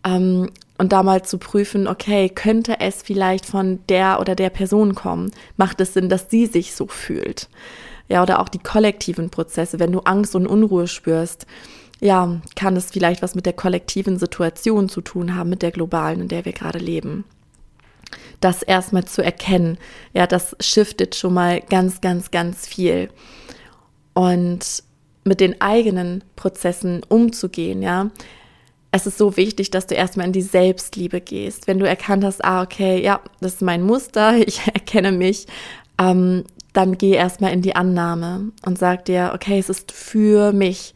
Ähm, 0.05 0.51
und 0.77 0.93
da 0.93 1.03
mal 1.03 1.23
zu 1.25 1.39
prüfen, 1.39 1.89
okay, 1.89 2.29
könnte 2.29 2.79
es 2.81 3.03
vielleicht 3.03 3.47
von 3.47 3.81
der 3.89 4.21
oder 4.21 4.37
der 4.37 4.51
Person 4.51 4.95
kommen? 4.95 5.33
Macht 5.57 5.81
es 5.81 5.95
Sinn, 5.95 6.09
dass 6.09 6.31
sie 6.31 6.47
sich 6.47 6.75
so 6.75 6.87
fühlt? 6.87 7.49
Ja, 8.09 8.23
oder 8.23 8.41
auch 8.41 8.49
die 8.49 8.61
kollektiven 8.61 9.31
Prozesse, 9.31 9.81
wenn 9.81 9.93
du 9.93 10.01
Angst 10.01 10.37
und 10.37 10.47
Unruhe 10.47 10.87
spürst 10.87 11.47
ja, 12.01 12.41
kann 12.55 12.77
es 12.77 12.91
vielleicht 12.91 13.23
was 13.23 13.35
mit 13.35 13.47
der 13.47 13.53
kollektiven 13.53 14.19
Situation 14.19 14.89
zu 14.89 15.01
tun 15.01 15.35
haben, 15.35 15.51
mit 15.51 15.63
der 15.63 15.73
globalen, 15.73 16.21
in 16.21 16.29
der 16.29 16.45
wir 16.45 16.53
gerade 16.53 16.79
leben. 16.79 17.25
Das 18.41 18.63
erstmal 18.63 19.05
zu 19.05 19.23
erkennen, 19.23 19.79
ja, 20.13 20.27
das 20.27 20.57
shiftet 20.61 21.17
schon 21.17 21.35
mal 21.35 21.61
ganz, 21.61 22.01
ganz, 22.01 22.31
ganz 22.31 22.67
viel. 22.67 23.11
Und 24.15 24.83
mit 25.25 25.41
den 25.41 25.61
eigenen 25.61 26.25
Prozessen 26.37 27.03
umzugehen, 27.09 27.83
ja. 27.83 28.11
Es 28.91 29.07
ist 29.07 29.19
so 29.19 29.37
wichtig, 29.37 29.71
dass 29.71 29.87
du 29.87 29.95
erstmal 29.95 30.27
in 30.27 30.33
die 30.33 30.41
Selbstliebe 30.41 31.21
gehst. 31.21 31.67
Wenn 31.67 31.79
du 31.79 31.87
erkannt 31.87 32.25
hast, 32.25 32.43
ah, 32.43 32.63
okay, 32.63 33.03
ja, 33.03 33.21
das 33.41 33.55
ist 33.55 33.63
mein 33.63 33.83
Muster, 33.83 34.37
ich 34.47 34.67
erkenne 34.67 35.13
mich, 35.13 35.47
ähm, 36.01 36.45
dann 36.73 36.97
geh 36.97 37.13
erstmal 37.13 37.53
in 37.53 37.63
die 37.63 37.77
Annahme 37.77 38.53
und 38.65 38.79
sag 38.79 39.05
dir, 39.05 39.33
okay, 39.35 39.59
es 39.59 39.69
ist 39.69 39.91
für 39.91 40.53
mich 40.53 40.95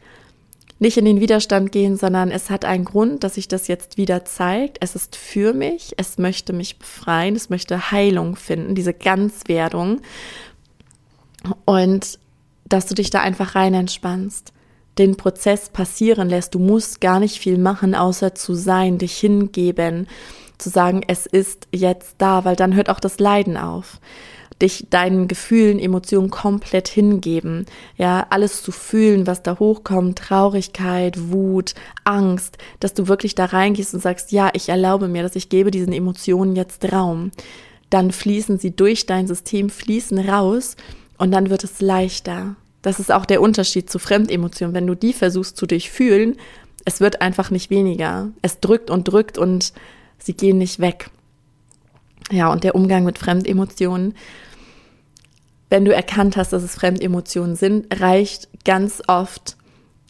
nicht 0.83 0.97
in 0.97 1.05
den 1.05 1.19
Widerstand 1.19 1.71
gehen, 1.71 1.97
sondern 1.97 2.29
es 2.29 2.49
hat 2.49 2.65
einen 2.65 2.85
Grund, 2.85 3.23
dass 3.23 3.35
sich 3.35 3.47
das 3.47 3.67
jetzt 3.67 3.97
wieder 3.97 4.25
zeigt. 4.25 4.77
Es 4.81 4.95
ist 4.95 5.15
für 5.15 5.53
mich, 5.53 5.93
es 5.97 6.17
möchte 6.17 6.53
mich 6.53 6.77
befreien, 6.77 7.35
es 7.35 7.49
möchte 7.49 7.89
Heilung 7.91 8.35
finden, 8.35 8.75
diese 8.75 8.93
Ganzwerdung. 8.93 10.01
Und 11.65 12.19
dass 12.65 12.85
du 12.85 12.95
dich 12.95 13.09
da 13.09 13.21
einfach 13.21 13.55
rein 13.55 13.73
entspannst, 13.73 14.53
den 14.97 15.15
Prozess 15.15 15.69
passieren 15.69 16.29
lässt. 16.29 16.53
Du 16.53 16.59
musst 16.59 17.01
gar 17.01 17.19
nicht 17.19 17.39
viel 17.39 17.57
machen, 17.57 17.95
außer 17.95 18.35
zu 18.35 18.53
sein, 18.53 18.97
dich 18.97 19.17
hingeben, 19.17 20.07
zu 20.57 20.69
sagen, 20.69 21.01
es 21.07 21.25
ist 21.25 21.67
jetzt 21.71 22.15
da, 22.19 22.45
weil 22.45 22.55
dann 22.55 22.75
hört 22.75 22.89
auch 22.89 22.99
das 22.99 23.19
Leiden 23.19 23.57
auf 23.57 23.99
dich 24.61 24.87
deinen 24.89 25.27
Gefühlen, 25.27 25.79
Emotionen 25.79 26.29
komplett 26.29 26.87
hingeben. 26.87 27.65
Ja, 27.97 28.27
alles 28.29 28.63
zu 28.63 28.71
fühlen, 28.71 29.27
was 29.27 29.43
da 29.43 29.59
hochkommt, 29.59 30.17
Traurigkeit, 30.17 31.31
Wut, 31.31 31.73
Angst, 32.03 32.57
dass 32.79 32.93
du 32.93 33.07
wirklich 33.07 33.35
da 33.35 33.45
reingehst 33.45 33.93
und 33.93 34.01
sagst, 34.01 34.31
ja, 34.31 34.49
ich 34.53 34.69
erlaube 34.69 35.07
mir, 35.07 35.23
dass 35.23 35.35
ich 35.35 35.49
gebe 35.49 35.71
diesen 35.71 35.93
Emotionen 35.93 36.55
jetzt 36.55 36.91
Raum. 36.91 37.31
Dann 37.89 38.11
fließen 38.11 38.57
sie 38.57 38.75
durch 38.75 39.05
dein 39.05 39.27
System, 39.27 39.69
fließen 39.69 40.17
raus 40.17 40.75
und 41.17 41.31
dann 41.31 41.49
wird 41.49 41.63
es 41.63 41.81
leichter. 41.81 42.55
Das 42.81 42.99
ist 42.99 43.11
auch 43.11 43.25
der 43.25 43.41
Unterschied 43.41 43.89
zu 43.89 43.99
Fremdemotionen. 43.99 44.75
Wenn 44.75 44.87
du 44.87 44.95
die 44.95 45.13
versuchst 45.13 45.57
zu 45.57 45.65
durchfühlen, 45.65 46.37
es 46.85 46.99
wird 46.99 47.21
einfach 47.21 47.49
nicht 47.49 47.69
weniger. 47.69 48.31
Es 48.41 48.59
drückt 48.59 48.89
und 48.89 49.07
drückt 49.07 49.37
und 49.37 49.73
sie 50.17 50.33
gehen 50.33 50.57
nicht 50.57 50.79
weg. 50.79 51.09
Ja, 52.31 52.51
und 52.51 52.63
der 52.63 52.75
Umgang 52.75 53.03
mit 53.03 53.17
Fremdemotionen 53.17 54.13
wenn 55.73 55.85
du 55.85 55.91
erkannt 55.91 56.37
hast, 56.37 56.53
dass 56.53 56.61
es 56.61 56.75
Fremdemotionen 56.75 57.55
sind, 57.55 57.99
reicht 57.99 58.47
ganz 58.63 59.01
oft 59.07 59.57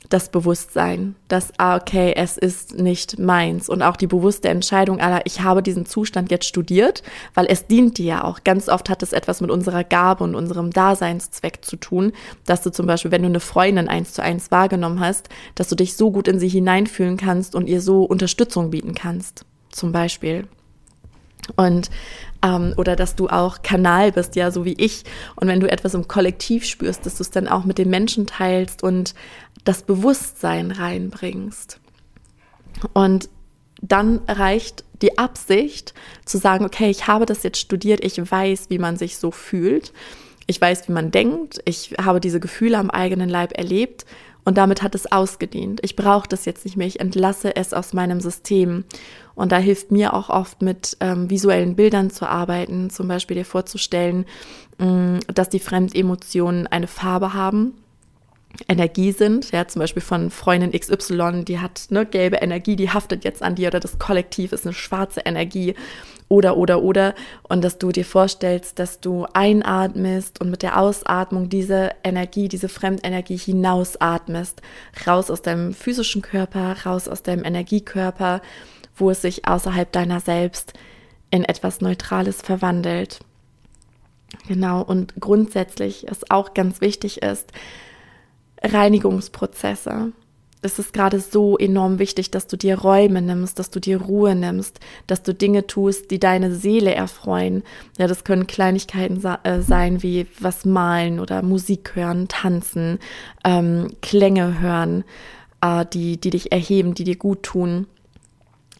das 0.09 0.27
Bewusstsein, 0.27 1.15
dass, 1.29 1.53
ah, 1.57 1.77
okay, 1.77 2.11
es 2.17 2.37
ist 2.37 2.77
nicht 2.77 3.17
meins 3.17 3.69
und 3.69 3.81
auch 3.81 3.95
die 3.95 4.07
bewusste 4.07 4.49
Entscheidung 4.49 4.99
aller, 4.99 5.21
ich 5.23 5.39
habe 5.39 5.63
diesen 5.63 5.85
Zustand 5.85 6.31
jetzt 6.31 6.47
studiert, 6.47 7.01
weil 7.33 7.45
es 7.45 7.65
dient 7.65 7.97
dir 7.97 8.05
ja 8.05 8.23
auch. 8.25 8.43
Ganz 8.43 8.67
oft 8.67 8.89
hat 8.89 9.03
es 9.03 9.13
etwas 9.13 9.39
mit 9.39 9.51
unserer 9.51 9.85
Gabe 9.85 10.25
und 10.25 10.35
unserem 10.35 10.71
Daseinszweck 10.71 11.63
zu 11.63 11.77
tun, 11.77 12.11
dass 12.45 12.61
du 12.61 12.69
zum 12.69 12.85
Beispiel, 12.85 13.11
wenn 13.11 13.21
du 13.21 13.29
eine 13.29 13.39
Freundin 13.39 13.87
eins 13.87 14.11
zu 14.11 14.21
eins 14.21 14.51
wahrgenommen 14.51 14.99
hast, 14.99 15.29
dass 15.55 15.69
du 15.69 15.75
dich 15.75 15.95
so 15.95 16.11
gut 16.11 16.27
in 16.27 16.39
sie 16.39 16.49
hineinfühlen 16.49 17.15
kannst 17.15 17.55
und 17.55 17.69
ihr 17.69 17.79
so 17.79 18.03
Unterstützung 18.03 18.69
bieten 18.69 18.95
kannst, 18.95 19.45
zum 19.69 19.93
Beispiel. 19.93 20.45
Und 21.55 21.89
ähm, 22.43 22.73
oder 22.77 22.95
dass 22.95 23.15
du 23.15 23.27
auch 23.29 23.61
Kanal 23.61 24.11
bist, 24.11 24.35
ja, 24.35 24.51
so 24.51 24.65
wie 24.65 24.73
ich. 24.73 25.03
Und 25.35 25.47
wenn 25.47 25.59
du 25.59 25.71
etwas 25.71 25.93
im 25.93 26.07
Kollektiv 26.07 26.65
spürst, 26.65 27.05
dass 27.05 27.17
du 27.17 27.23
es 27.23 27.31
dann 27.31 27.47
auch 27.47 27.63
mit 27.63 27.77
den 27.77 27.89
Menschen 27.89 28.27
teilst 28.27 28.83
und 28.83 29.13
das 29.63 29.83
Bewusstsein 29.83 30.71
reinbringst. 30.71 31.79
Und 32.93 33.29
dann 33.81 34.21
reicht 34.27 34.83
die 35.01 35.17
Absicht 35.17 35.93
zu 36.25 36.37
sagen, 36.37 36.65
okay, 36.65 36.89
ich 36.89 37.07
habe 37.07 37.25
das 37.25 37.43
jetzt 37.43 37.59
studiert, 37.59 38.03
ich 38.03 38.19
weiß, 38.19 38.69
wie 38.69 38.79
man 38.79 38.97
sich 38.97 39.17
so 39.17 39.31
fühlt, 39.31 39.91
ich 40.47 40.59
weiß, 40.59 40.87
wie 40.87 40.93
man 40.93 41.11
denkt, 41.11 41.61
ich 41.65 41.93
habe 42.01 42.19
diese 42.19 42.39
Gefühle 42.39 42.77
am 42.77 42.89
eigenen 42.89 43.29
Leib 43.29 43.57
erlebt 43.57 44.05
und 44.45 44.57
damit 44.57 44.81
hat 44.81 44.95
es 44.95 45.11
ausgedient. 45.11 45.79
Ich 45.83 45.95
brauche 45.95 46.27
das 46.27 46.45
jetzt 46.45 46.65
nicht 46.65 46.77
mehr, 46.77 46.87
ich 46.87 46.99
entlasse 46.99 47.55
es 47.55 47.73
aus 47.73 47.93
meinem 47.93 48.19
System. 48.19 48.85
Und 49.35 49.51
da 49.51 49.57
hilft 49.57 49.91
mir 49.91 50.13
auch 50.13 50.29
oft 50.29 50.61
mit 50.61 50.97
ähm, 50.99 51.29
visuellen 51.29 51.75
Bildern 51.75 52.11
zu 52.11 52.27
arbeiten, 52.27 52.89
zum 52.89 53.07
Beispiel 53.07 53.35
dir 53.35 53.45
vorzustellen, 53.45 54.25
mh, 54.77 54.85
mm, 54.85 55.19
dass 55.33 55.49
die 55.49 55.59
Fremdemotionen 55.59 56.67
eine 56.67 56.87
Farbe 56.87 57.33
haben. 57.33 57.73
Energie 58.67 59.11
sind, 59.11 59.51
ja, 59.51 59.67
zum 59.67 59.79
Beispiel 59.79 60.03
von 60.03 60.29
Freundin 60.29 60.79
XY, 60.79 61.43
die 61.43 61.59
hat 61.59 61.87
eine 61.89 62.05
gelbe 62.05 62.35
Energie, 62.37 62.75
die 62.75 62.91
haftet 62.91 63.23
jetzt 63.23 63.41
an 63.41 63.55
dir 63.55 63.69
oder 63.69 63.79
das 63.79 63.97
Kollektiv 63.97 64.51
ist 64.51 64.65
eine 64.65 64.75
schwarze 64.75 65.21
Energie 65.21 65.73
oder, 66.29 66.55
oder, 66.57 66.83
oder. 66.83 67.15
Und 67.43 67.63
dass 67.63 67.79
du 67.79 67.91
dir 67.91 68.05
vorstellst, 68.05 68.77
dass 68.77 68.99
du 68.99 69.25
einatmest 69.33 70.39
und 70.39 70.51
mit 70.51 70.61
der 70.61 70.79
Ausatmung 70.79 71.49
diese 71.49 71.91
Energie, 72.03 72.47
diese 72.47 72.69
Fremdenergie 72.69 73.37
hinausatmest, 73.37 74.61
raus 75.07 75.31
aus 75.31 75.41
deinem 75.41 75.73
physischen 75.73 76.21
Körper, 76.21 76.75
raus 76.85 77.07
aus 77.07 77.23
deinem 77.23 77.45
Energiekörper 77.45 78.41
wo 78.95 79.09
es 79.09 79.21
sich 79.21 79.47
außerhalb 79.47 79.91
deiner 79.91 80.19
selbst 80.19 80.73
in 81.31 81.43
etwas 81.43 81.81
Neutrales 81.81 82.41
verwandelt. 82.41 83.19
Genau, 84.47 84.81
und 84.81 85.15
grundsätzlich 85.19 86.07
ist 86.07 86.31
auch 86.31 86.53
ganz 86.53 86.81
wichtig 86.81 87.21
ist, 87.21 87.51
Reinigungsprozesse. 88.61 90.11
Es 90.61 90.79
ist 90.79 90.93
gerade 90.93 91.19
so 91.19 91.57
enorm 91.57 91.99
wichtig, 91.99 92.31
dass 92.31 92.47
du 92.47 92.55
dir 92.55 92.79
Räume 92.79 93.21
nimmst, 93.21 93.59
dass 93.59 93.69
du 93.69 93.81
dir 93.81 94.01
Ruhe 94.01 94.33
nimmst, 94.33 94.79
dass 95.07 95.21
du 95.21 95.33
Dinge 95.33 95.67
tust, 95.67 96.09
die 96.09 96.19
deine 96.19 96.55
Seele 96.55 96.95
erfreuen. 96.95 97.63
Ja, 97.97 98.07
das 98.07 98.23
können 98.23 98.47
Kleinigkeiten 98.47 99.21
äh, 99.43 99.61
sein 99.61 100.01
wie 100.03 100.27
was 100.39 100.63
malen 100.63 101.19
oder 101.19 101.41
Musik 101.41 101.95
hören, 101.95 102.29
tanzen, 102.29 102.99
ähm, 103.43 103.89
Klänge 104.01 104.61
hören, 104.61 105.03
äh, 105.61 105.85
die, 105.91 106.15
die 106.15 106.29
dich 106.29 106.53
erheben, 106.53 106.93
die 106.93 107.03
dir 107.03 107.17
gut 107.17 107.43
tun 107.43 107.87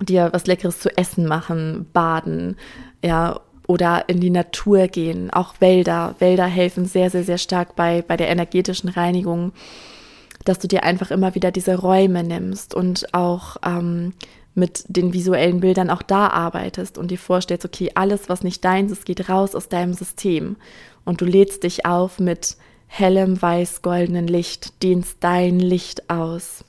dir 0.01 0.29
was 0.31 0.47
Leckeres 0.47 0.79
zu 0.79 0.95
essen 0.97 1.25
machen, 1.25 1.87
baden, 1.93 2.57
ja, 3.03 3.39
oder 3.67 4.09
in 4.09 4.19
die 4.19 4.29
Natur 4.29 4.87
gehen. 4.87 5.29
Auch 5.31 5.55
Wälder. 5.59 6.15
Wälder 6.19 6.45
helfen 6.45 6.85
sehr, 6.85 7.09
sehr, 7.09 7.23
sehr 7.23 7.37
stark 7.37 7.75
bei, 7.75 8.01
bei 8.01 8.17
der 8.17 8.29
energetischen 8.29 8.89
Reinigung, 8.89 9.53
dass 10.45 10.59
du 10.59 10.67
dir 10.67 10.83
einfach 10.83 11.11
immer 11.11 11.35
wieder 11.35 11.51
diese 11.51 11.75
Räume 11.75 12.23
nimmst 12.23 12.73
und 12.73 13.13
auch 13.13 13.57
ähm, 13.65 14.13
mit 14.55 14.83
den 14.87 15.13
visuellen 15.13 15.61
Bildern 15.61 15.89
auch 15.89 16.01
da 16.01 16.27
arbeitest 16.27 16.97
und 16.97 17.09
dir 17.09 17.17
vorstellst, 17.17 17.65
okay, 17.65 17.91
alles, 17.95 18.29
was 18.29 18.43
nicht 18.43 18.63
deins 18.63 18.91
ist, 18.91 19.05
geht 19.05 19.29
raus 19.29 19.55
aus 19.55 19.69
deinem 19.69 19.93
System. 19.93 20.57
Und 21.05 21.21
du 21.21 21.25
lädst 21.25 21.63
dich 21.63 21.85
auf 21.85 22.19
mit 22.19 22.57
hellem 22.87 23.41
weiß-goldenen 23.41 24.27
Licht, 24.27 24.83
dehnst 24.83 25.17
dein 25.21 25.59
Licht 25.59 26.09
aus. 26.09 26.63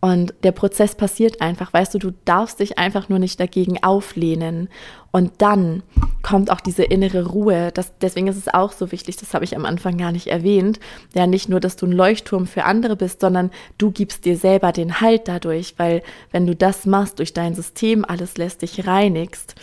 Und 0.00 0.32
der 0.44 0.52
Prozess 0.52 0.94
passiert 0.94 1.40
einfach, 1.40 1.72
weißt 1.72 1.94
du, 1.94 1.98
du 1.98 2.12
darfst 2.24 2.60
dich 2.60 2.78
einfach 2.78 3.08
nur 3.08 3.18
nicht 3.18 3.40
dagegen 3.40 3.82
auflehnen. 3.82 4.68
Und 5.10 5.32
dann 5.38 5.82
kommt 6.22 6.52
auch 6.52 6.60
diese 6.60 6.84
innere 6.84 7.26
Ruhe. 7.26 7.72
Das, 7.72 7.92
deswegen 8.00 8.28
ist 8.28 8.36
es 8.36 8.52
auch 8.52 8.70
so 8.70 8.92
wichtig, 8.92 9.16
das 9.16 9.34
habe 9.34 9.44
ich 9.44 9.56
am 9.56 9.64
Anfang 9.64 9.96
gar 9.96 10.12
nicht 10.12 10.28
erwähnt. 10.28 10.78
Ja, 11.14 11.26
nicht 11.26 11.48
nur, 11.48 11.58
dass 11.58 11.74
du 11.74 11.86
ein 11.86 11.92
Leuchtturm 11.92 12.46
für 12.46 12.64
andere 12.64 12.94
bist, 12.94 13.20
sondern 13.20 13.50
du 13.76 13.90
gibst 13.90 14.24
dir 14.24 14.36
selber 14.36 14.70
den 14.70 15.00
Halt 15.00 15.26
dadurch, 15.26 15.74
weil 15.78 16.02
wenn 16.30 16.46
du 16.46 16.54
das 16.54 16.86
machst, 16.86 17.18
durch 17.18 17.34
dein 17.34 17.56
System 17.56 18.04
alles 18.04 18.36
lässt 18.36 18.62
dich 18.62 18.86
reinigst, 18.86 19.56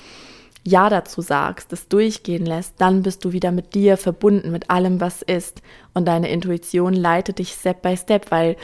ja 0.67 0.89
dazu 0.89 1.21
sagst, 1.21 1.71
es 1.71 1.88
durchgehen 1.88 2.45
lässt, 2.45 2.74
dann 2.80 3.04
bist 3.04 3.24
du 3.24 3.32
wieder 3.32 3.52
mit 3.52 3.76
dir 3.76 3.98
verbunden, 3.98 4.52
mit 4.52 4.69
allem, 4.69 5.00
was 5.00 5.21
ist. 5.21 5.62
Und 5.93 6.08
deine 6.08 6.30
Intuition 6.30 6.93
leitet 6.93 7.39
dich 7.39 7.54
Step 7.54 7.84
by 7.84 7.95
Step, 7.95 8.32
weil 8.32 8.58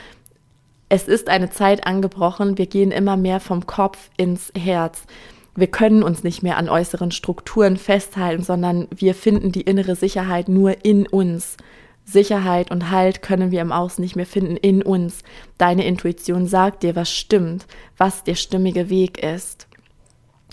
es 0.91 1.07
ist 1.07 1.29
eine 1.29 1.49
Zeit 1.49 1.87
angebrochen, 1.87 2.57
wir 2.57 2.65
gehen 2.65 2.91
immer 2.91 3.15
mehr 3.15 3.39
vom 3.39 3.65
Kopf 3.65 4.09
ins 4.17 4.51
Herz. 4.57 5.03
Wir 5.55 5.67
können 5.67 6.03
uns 6.03 6.21
nicht 6.21 6.43
mehr 6.43 6.57
an 6.57 6.67
äußeren 6.67 7.11
Strukturen 7.11 7.77
festhalten, 7.77 8.43
sondern 8.43 8.89
wir 8.93 9.15
finden 9.15 9.53
die 9.53 9.61
innere 9.61 9.95
Sicherheit 9.95 10.49
nur 10.49 10.83
in 10.83 11.07
uns. 11.07 11.55
Sicherheit 12.03 12.71
und 12.71 12.91
Halt 12.91 13.21
können 13.21 13.51
wir 13.51 13.61
im 13.61 13.71
Außen 13.71 14.01
nicht 14.01 14.17
mehr 14.17 14.25
finden 14.25 14.57
in 14.57 14.81
uns. 14.81 15.23
Deine 15.57 15.85
Intuition 15.85 16.45
sagt 16.45 16.83
dir, 16.83 16.93
was 16.93 17.09
stimmt, 17.09 17.67
was 17.95 18.25
der 18.25 18.35
stimmige 18.35 18.89
Weg 18.89 19.23
ist. 19.23 19.67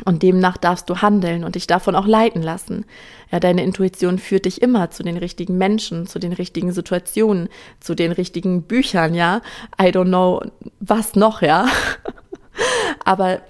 Und 0.04 0.22
demnach 0.22 0.56
darfst 0.56 0.88
du 0.88 1.02
handeln 1.02 1.42
und 1.44 1.56
dich 1.56 1.66
davon 1.66 1.96
auch 1.96 2.06
leiten 2.06 2.42
lassen. 2.42 2.84
Ja, 3.32 3.40
deine 3.40 3.64
Intuition 3.64 4.18
führt 4.18 4.44
dich 4.44 4.62
immer 4.62 4.90
zu 4.90 5.02
den 5.02 5.16
richtigen 5.16 5.58
Menschen, 5.58 6.06
zu 6.06 6.18
den 6.18 6.32
richtigen 6.32 6.72
Situationen, 6.72 7.48
zu 7.80 7.94
den 7.94 8.12
richtigen 8.12 8.62
Büchern, 8.62 9.14
ja. 9.14 9.42
I 9.80 9.87
don't 9.87 10.06
know, 10.06 10.40
was 10.80 11.16
noch, 11.16 11.42
ja. 11.42 11.66
Aber 13.04 13.40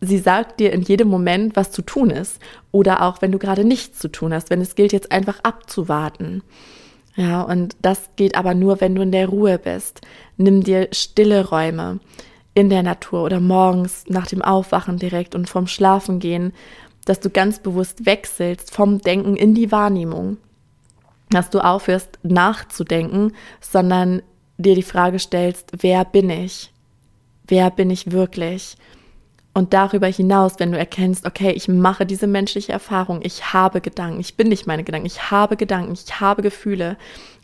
sie 0.00 0.18
sagt 0.18 0.58
dir 0.58 0.72
in 0.72 0.82
jedem 0.82 1.08
Moment, 1.08 1.54
was 1.54 1.70
zu 1.70 1.82
tun 1.82 2.10
ist. 2.10 2.40
Oder 2.72 3.02
auch, 3.02 3.20
wenn 3.20 3.32
du 3.32 3.38
gerade 3.38 3.64
nichts 3.64 3.98
zu 3.98 4.08
tun 4.08 4.32
hast, 4.32 4.50
wenn 4.50 4.60
es 4.60 4.74
gilt, 4.74 4.92
jetzt 4.92 5.12
einfach 5.12 5.40
abzuwarten. 5.42 6.42
Ja, 7.14 7.42
und 7.42 7.76
das 7.82 8.08
geht 8.16 8.36
aber 8.36 8.54
nur, 8.54 8.80
wenn 8.80 8.94
du 8.94 9.02
in 9.02 9.12
der 9.12 9.28
Ruhe 9.28 9.58
bist. 9.58 10.00
Nimm 10.38 10.62
dir 10.62 10.88
stille 10.92 11.46
Räume 11.48 12.00
in 12.60 12.68
der 12.68 12.82
Natur 12.82 13.24
oder 13.24 13.40
morgens 13.40 14.04
nach 14.06 14.26
dem 14.26 14.42
Aufwachen 14.42 14.98
direkt 14.98 15.34
und 15.34 15.48
vom 15.48 15.66
Schlafengehen, 15.66 16.52
dass 17.06 17.18
du 17.18 17.30
ganz 17.30 17.58
bewusst 17.58 18.04
wechselst 18.04 18.74
vom 18.74 18.98
Denken 19.00 19.34
in 19.34 19.54
die 19.54 19.72
Wahrnehmung. 19.72 20.36
Dass 21.30 21.48
du 21.48 21.60
aufhörst 21.60 22.18
nachzudenken, 22.22 23.32
sondern 23.62 24.20
dir 24.58 24.74
die 24.74 24.82
Frage 24.82 25.18
stellst, 25.18 25.72
wer 25.78 26.04
bin 26.04 26.28
ich? 26.28 26.70
Wer 27.46 27.70
bin 27.70 27.88
ich 27.88 28.12
wirklich? 28.12 28.76
Und 29.54 29.72
darüber 29.72 30.06
hinaus, 30.06 30.54
wenn 30.58 30.72
du 30.72 30.78
erkennst, 30.78 31.24
okay, 31.24 31.52
ich 31.52 31.66
mache 31.66 32.04
diese 32.04 32.26
menschliche 32.26 32.72
Erfahrung, 32.72 33.20
ich 33.22 33.54
habe 33.54 33.80
Gedanken, 33.80 34.20
ich 34.20 34.36
bin 34.36 34.48
nicht 34.48 34.66
meine 34.66 34.84
Gedanken, 34.84 35.06
ich 35.06 35.30
habe 35.30 35.56
Gedanken, 35.56 35.92
ich 35.94 36.20
habe 36.20 36.42
Gefühle, 36.42 36.98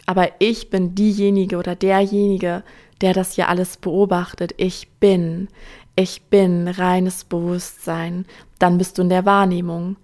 aber 0.04 0.28
ich 0.40 0.68
bin 0.68 0.94
diejenige 0.94 1.56
oder 1.56 1.74
derjenige, 1.74 2.62
der 3.00 3.12
das 3.12 3.34
hier 3.34 3.48
alles 3.48 3.76
beobachtet. 3.76 4.54
Ich 4.56 4.88
bin, 5.00 5.48
ich 5.94 6.22
bin 6.22 6.68
reines 6.68 7.24
Bewusstsein. 7.24 8.26
Dann 8.58 8.78
bist 8.78 8.98
du 8.98 9.02
in 9.02 9.08
der 9.08 9.24
Wahrnehmung 9.24 9.96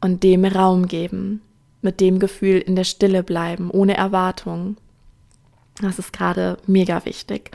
und 0.00 0.22
dem 0.22 0.44
Raum 0.44 0.86
geben, 0.86 1.42
mit 1.82 2.00
dem 2.00 2.18
Gefühl 2.18 2.58
in 2.58 2.76
der 2.76 2.84
Stille 2.84 3.22
bleiben, 3.22 3.70
ohne 3.70 3.96
Erwartung. 3.96 4.76
Das 5.80 5.98
ist 5.98 6.12
gerade 6.12 6.58
mega 6.66 7.04
wichtig. 7.04 7.50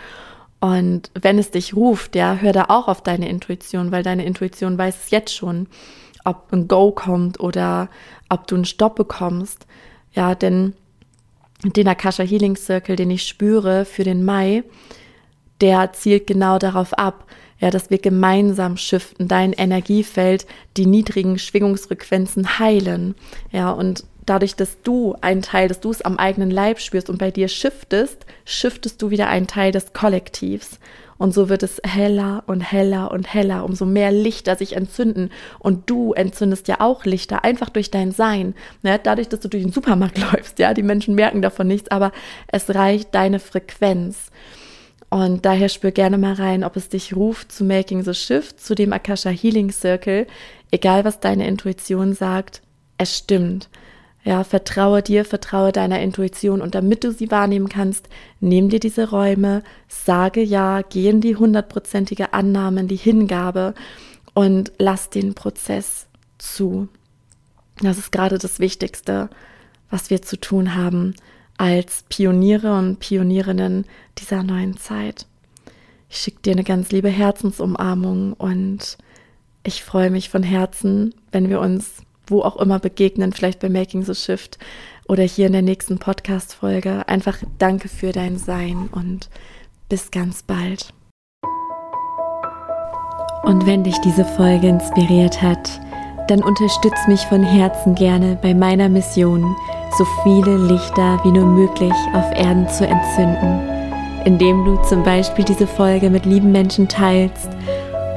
Und 0.59 1.11
wenn 1.13 1.37
es 1.37 1.51
dich 1.51 1.75
ruft, 1.75 2.15
ja, 2.15 2.37
hör 2.37 2.53
da 2.53 2.65
auch 2.69 2.87
auf 2.87 3.01
deine 3.01 3.29
Intuition, 3.29 3.91
weil 3.91 4.03
deine 4.03 4.25
Intuition 4.25 4.77
weiß 4.77 5.11
jetzt 5.11 5.35
schon, 5.35 5.67
ob 6.23 6.51
ein 6.51 6.67
Go 6.67 6.91
kommt 6.91 7.39
oder 7.39 7.89
ob 8.29 8.47
du 8.47 8.55
einen 8.55 8.65
Stopp 8.65 8.95
bekommst. 8.95 9.67
Ja, 10.13 10.33
denn 10.33 10.73
den 11.73 11.87
Akasha 11.87 12.23
Healing 12.23 12.55
Circle, 12.55 12.95
den 12.95 13.11
ich 13.11 13.27
spüre 13.27 13.85
für 13.85 14.03
den 14.03 14.23
Mai, 14.23 14.63
der 15.61 15.93
zielt 15.93 16.27
genau 16.27 16.57
darauf 16.57 16.93
ab, 16.93 17.25
ja, 17.59 17.69
dass 17.69 17.89
wir 17.89 17.99
gemeinsam 17.99 18.77
shiften, 18.77 19.27
dein 19.27 19.53
Energiefeld, 19.53 20.45
die 20.75 20.85
niedrigen 20.85 21.39
Schwingungsfrequenzen 21.39 22.59
heilen. 22.59 23.15
Ja, 23.51 23.71
und 23.71 24.03
dadurch, 24.25 24.55
dass 24.55 24.81
du 24.81 25.15
einen 25.21 25.41
Teil, 25.41 25.67
dass 25.67 25.79
du 25.79 25.91
es 25.91 26.01
am 26.01 26.17
eigenen 26.17 26.51
Leib 26.51 26.79
spürst 26.79 27.09
und 27.09 27.17
bei 27.17 27.31
dir 27.31 27.47
shiftest, 27.47 28.25
shiftest 28.45 29.01
du 29.01 29.09
wieder 29.09 29.27
einen 29.27 29.47
Teil 29.47 29.71
des 29.71 29.93
Kollektivs. 29.93 30.79
Und 31.17 31.33
so 31.33 31.47
wird 31.47 31.63
es 31.63 31.81
heller 31.85 32.43
und 32.45 32.59
heller 32.59 33.11
und 33.11 33.33
heller, 33.33 33.63
umso 33.63 33.85
mehr 33.85 34.11
Lichter 34.11 34.57
sich 34.57 34.75
entzünden. 34.75 35.31
Und 35.59 35.89
du 35.89 36.13
entzündest 36.13 36.67
ja 36.67 36.81
auch 36.81 37.05
Lichter, 37.05 37.45
einfach 37.45 37.69
durch 37.69 37.89
dein 37.89 38.11
Sein. 38.11 38.53
Ne? 38.83 38.99
Dadurch, 39.01 39.29
dass 39.29 39.39
du 39.39 39.47
durch 39.47 39.63
den 39.63 39.71
Supermarkt 39.71 40.17
läufst, 40.33 40.59
ja, 40.59 40.73
die 40.73 40.83
Menschen 40.83 41.15
merken 41.15 41.41
davon 41.41 41.67
nichts, 41.67 41.89
aber 41.89 42.11
es 42.47 42.73
reicht 42.75 43.15
deine 43.15 43.39
Frequenz. 43.39 44.29
Und 45.09 45.45
daher 45.45 45.69
spür 45.69 45.91
gerne 45.91 46.17
mal 46.17 46.33
rein, 46.33 46.65
ob 46.65 46.75
es 46.75 46.89
dich 46.89 47.15
ruft 47.15 47.51
zu 47.51 47.63
Making 47.63 48.03
the 48.03 48.13
Shift, 48.13 48.59
zu 48.59 48.75
dem 48.75 48.91
Akasha 48.91 49.29
Healing 49.29 49.71
Circle. 49.71 50.27
Egal, 50.71 51.05
was 51.05 51.21
deine 51.21 51.47
Intuition 51.47 52.13
sagt, 52.13 52.61
es 52.97 53.17
stimmt. 53.17 53.69
Ja, 54.25 54.43
vertraue 54.43 55.03
dir, 55.03 55.23
vertraue 55.23 55.71
deiner 55.71 56.01
Intuition 56.01 56.59
und 56.59 56.73
damit 56.73 57.03
du 57.03 57.11
sie 57.11 57.29
wahrnehmen 57.29 57.69
kannst, 57.69 58.09
nimm 58.39 58.69
dir 58.69 58.79
diese 58.79 59.11
Räume, 59.11 59.61
sage 59.87 60.41
ja, 60.41 60.81
geh 60.81 61.09
in 61.09 61.21
die 61.21 61.35
hundertprozentige 61.35 62.33
Annahme, 62.33 62.81
in 62.81 62.87
die 62.87 62.95
Hingabe 62.95 63.75
und 64.33 64.71
lass 64.79 65.11
den 65.11 65.35
Prozess 65.35 66.07
zu. 66.39 66.87
Das 67.81 67.99
ist 67.99 68.11
gerade 68.11 68.39
das 68.39 68.59
Wichtigste, 68.59 69.29
was 69.91 70.09
wir 70.09 70.23
zu 70.23 70.39
tun 70.39 70.73
haben 70.73 71.13
als 71.57 72.03
Pioniere 72.09 72.75
und 72.75 72.99
Pionierinnen 72.99 73.85
dieser 74.17 74.41
neuen 74.41 74.75
Zeit. 74.77 75.27
Ich 76.09 76.17
schicke 76.17 76.41
dir 76.41 76.53
eine 76.53 76.63
ganz 76.63 76.91
liebe 76.91 77.09
Herzensumarmung 77.09 78.33
und 78.33 78.97
ich 79.63 79.83
freue 79.83 80.09
mich 80.09 80.29
von 80.29 80.41
Herzen, 80.41 81.13
wenn 81.31 81.47
wir 81.47 81.59
uns 81.59 82.01
wo 82.27 82.41
auch 82.41 82.57
immer 82.57 82.79
begegnen, 82.79 83.33
vielleicht 83.33 83.59
bei 83.59 83.69
Making 83.69 84.03
the 84.03 84.15
Shift 84.15 84.57
oder 85.07 85.23
hier 85.23 85.47
in 85.47 85.53
der 85.53 85.61
nächsten 85.61 85.99
Podcast-Folge. 85.99 87.07
Einfach 87.07 87.37
danke 87.57 87.87
für 87.89 88.11
dein 88.11 88.37
Sein 88.37 88.89
und 88.91 89.29
bis 89.89 90.11
ganz 90.11 90.43
bald. 90.43 90.93
Und 93.43 93.67
wenn 93.67 93.83
dich 93.83 93.97
diese 93.99 94.25
Folge 94.25 94.67
inspiriert 94.67 95.41
hat, 95.41 95.79
dann 96.27 96.41
unterstütz 96.41 97.07
mich 97.07 97.21
von 97.21 97.43
Herzen 97.43 97.93
gerne 97.93 98.39
bei 98.41 98.55
meiner 98.55 98.89
Mission, 98.89 99.55
so 99.97 100.05
viele 100.23 100.57
Lichter 100.57 101.19
wie 101.23 101.31
nur 101.31 101.45
möglich 101.45 101.93
auf 102.13 102.25
Erden 102.35 102.67
zu 102.67 102.87
entzünden, 102.87 103.61
indem 104.25 104.65
du 104.65 104.81
zum 104.89 105.03
Beispiel 105.03 105.45
diese 105.45 105.67
Folge 105.67 106.09
mit 106.09 106.25
lieben 106.25 106.51
Menschen 106.51 106.87
teilst 106.87 107.49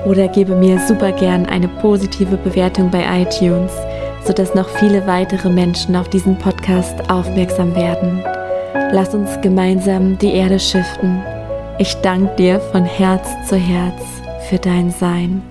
oder 0.07 0.29
gebe 0.29 0.55
mir 0.55 0.81
super 0.81 1.13
gern 1.13 1.45
eine 1.45 1.69
positive 1.69 2.39
Bewertung 2.39 2.91
bei 2.91 3.05
iTunes 3.23 3.73
sodass 4.29 4.55
noch 4.55 4.69
viele 4.69 5.07
weitere 5.07 5.49
Menschen 5.49 5.97
auf 5.97 6.11
diesen 6.11 6.37
Podcast 6.37 7.11
aufmerksam 7.11 7.75
werden. 7.75 8.23
Lass 8.93 9.15
uns 9.15 9.41
gemeinsam 9.41 10.19
die 10.19 10.35
Erde 10.35 10.61
schiften. 10.61 11.23
Ich 11.79 11.95
danke 12.03 12.37
dir 12.37 12.61
von 12.61 12.85
Herz 12.85 13.27
zu 13.49 13.57
Herz 13.57 14.03
für 14.51 14.59
dein 14.59 14.91
Sein. 14.91 15.43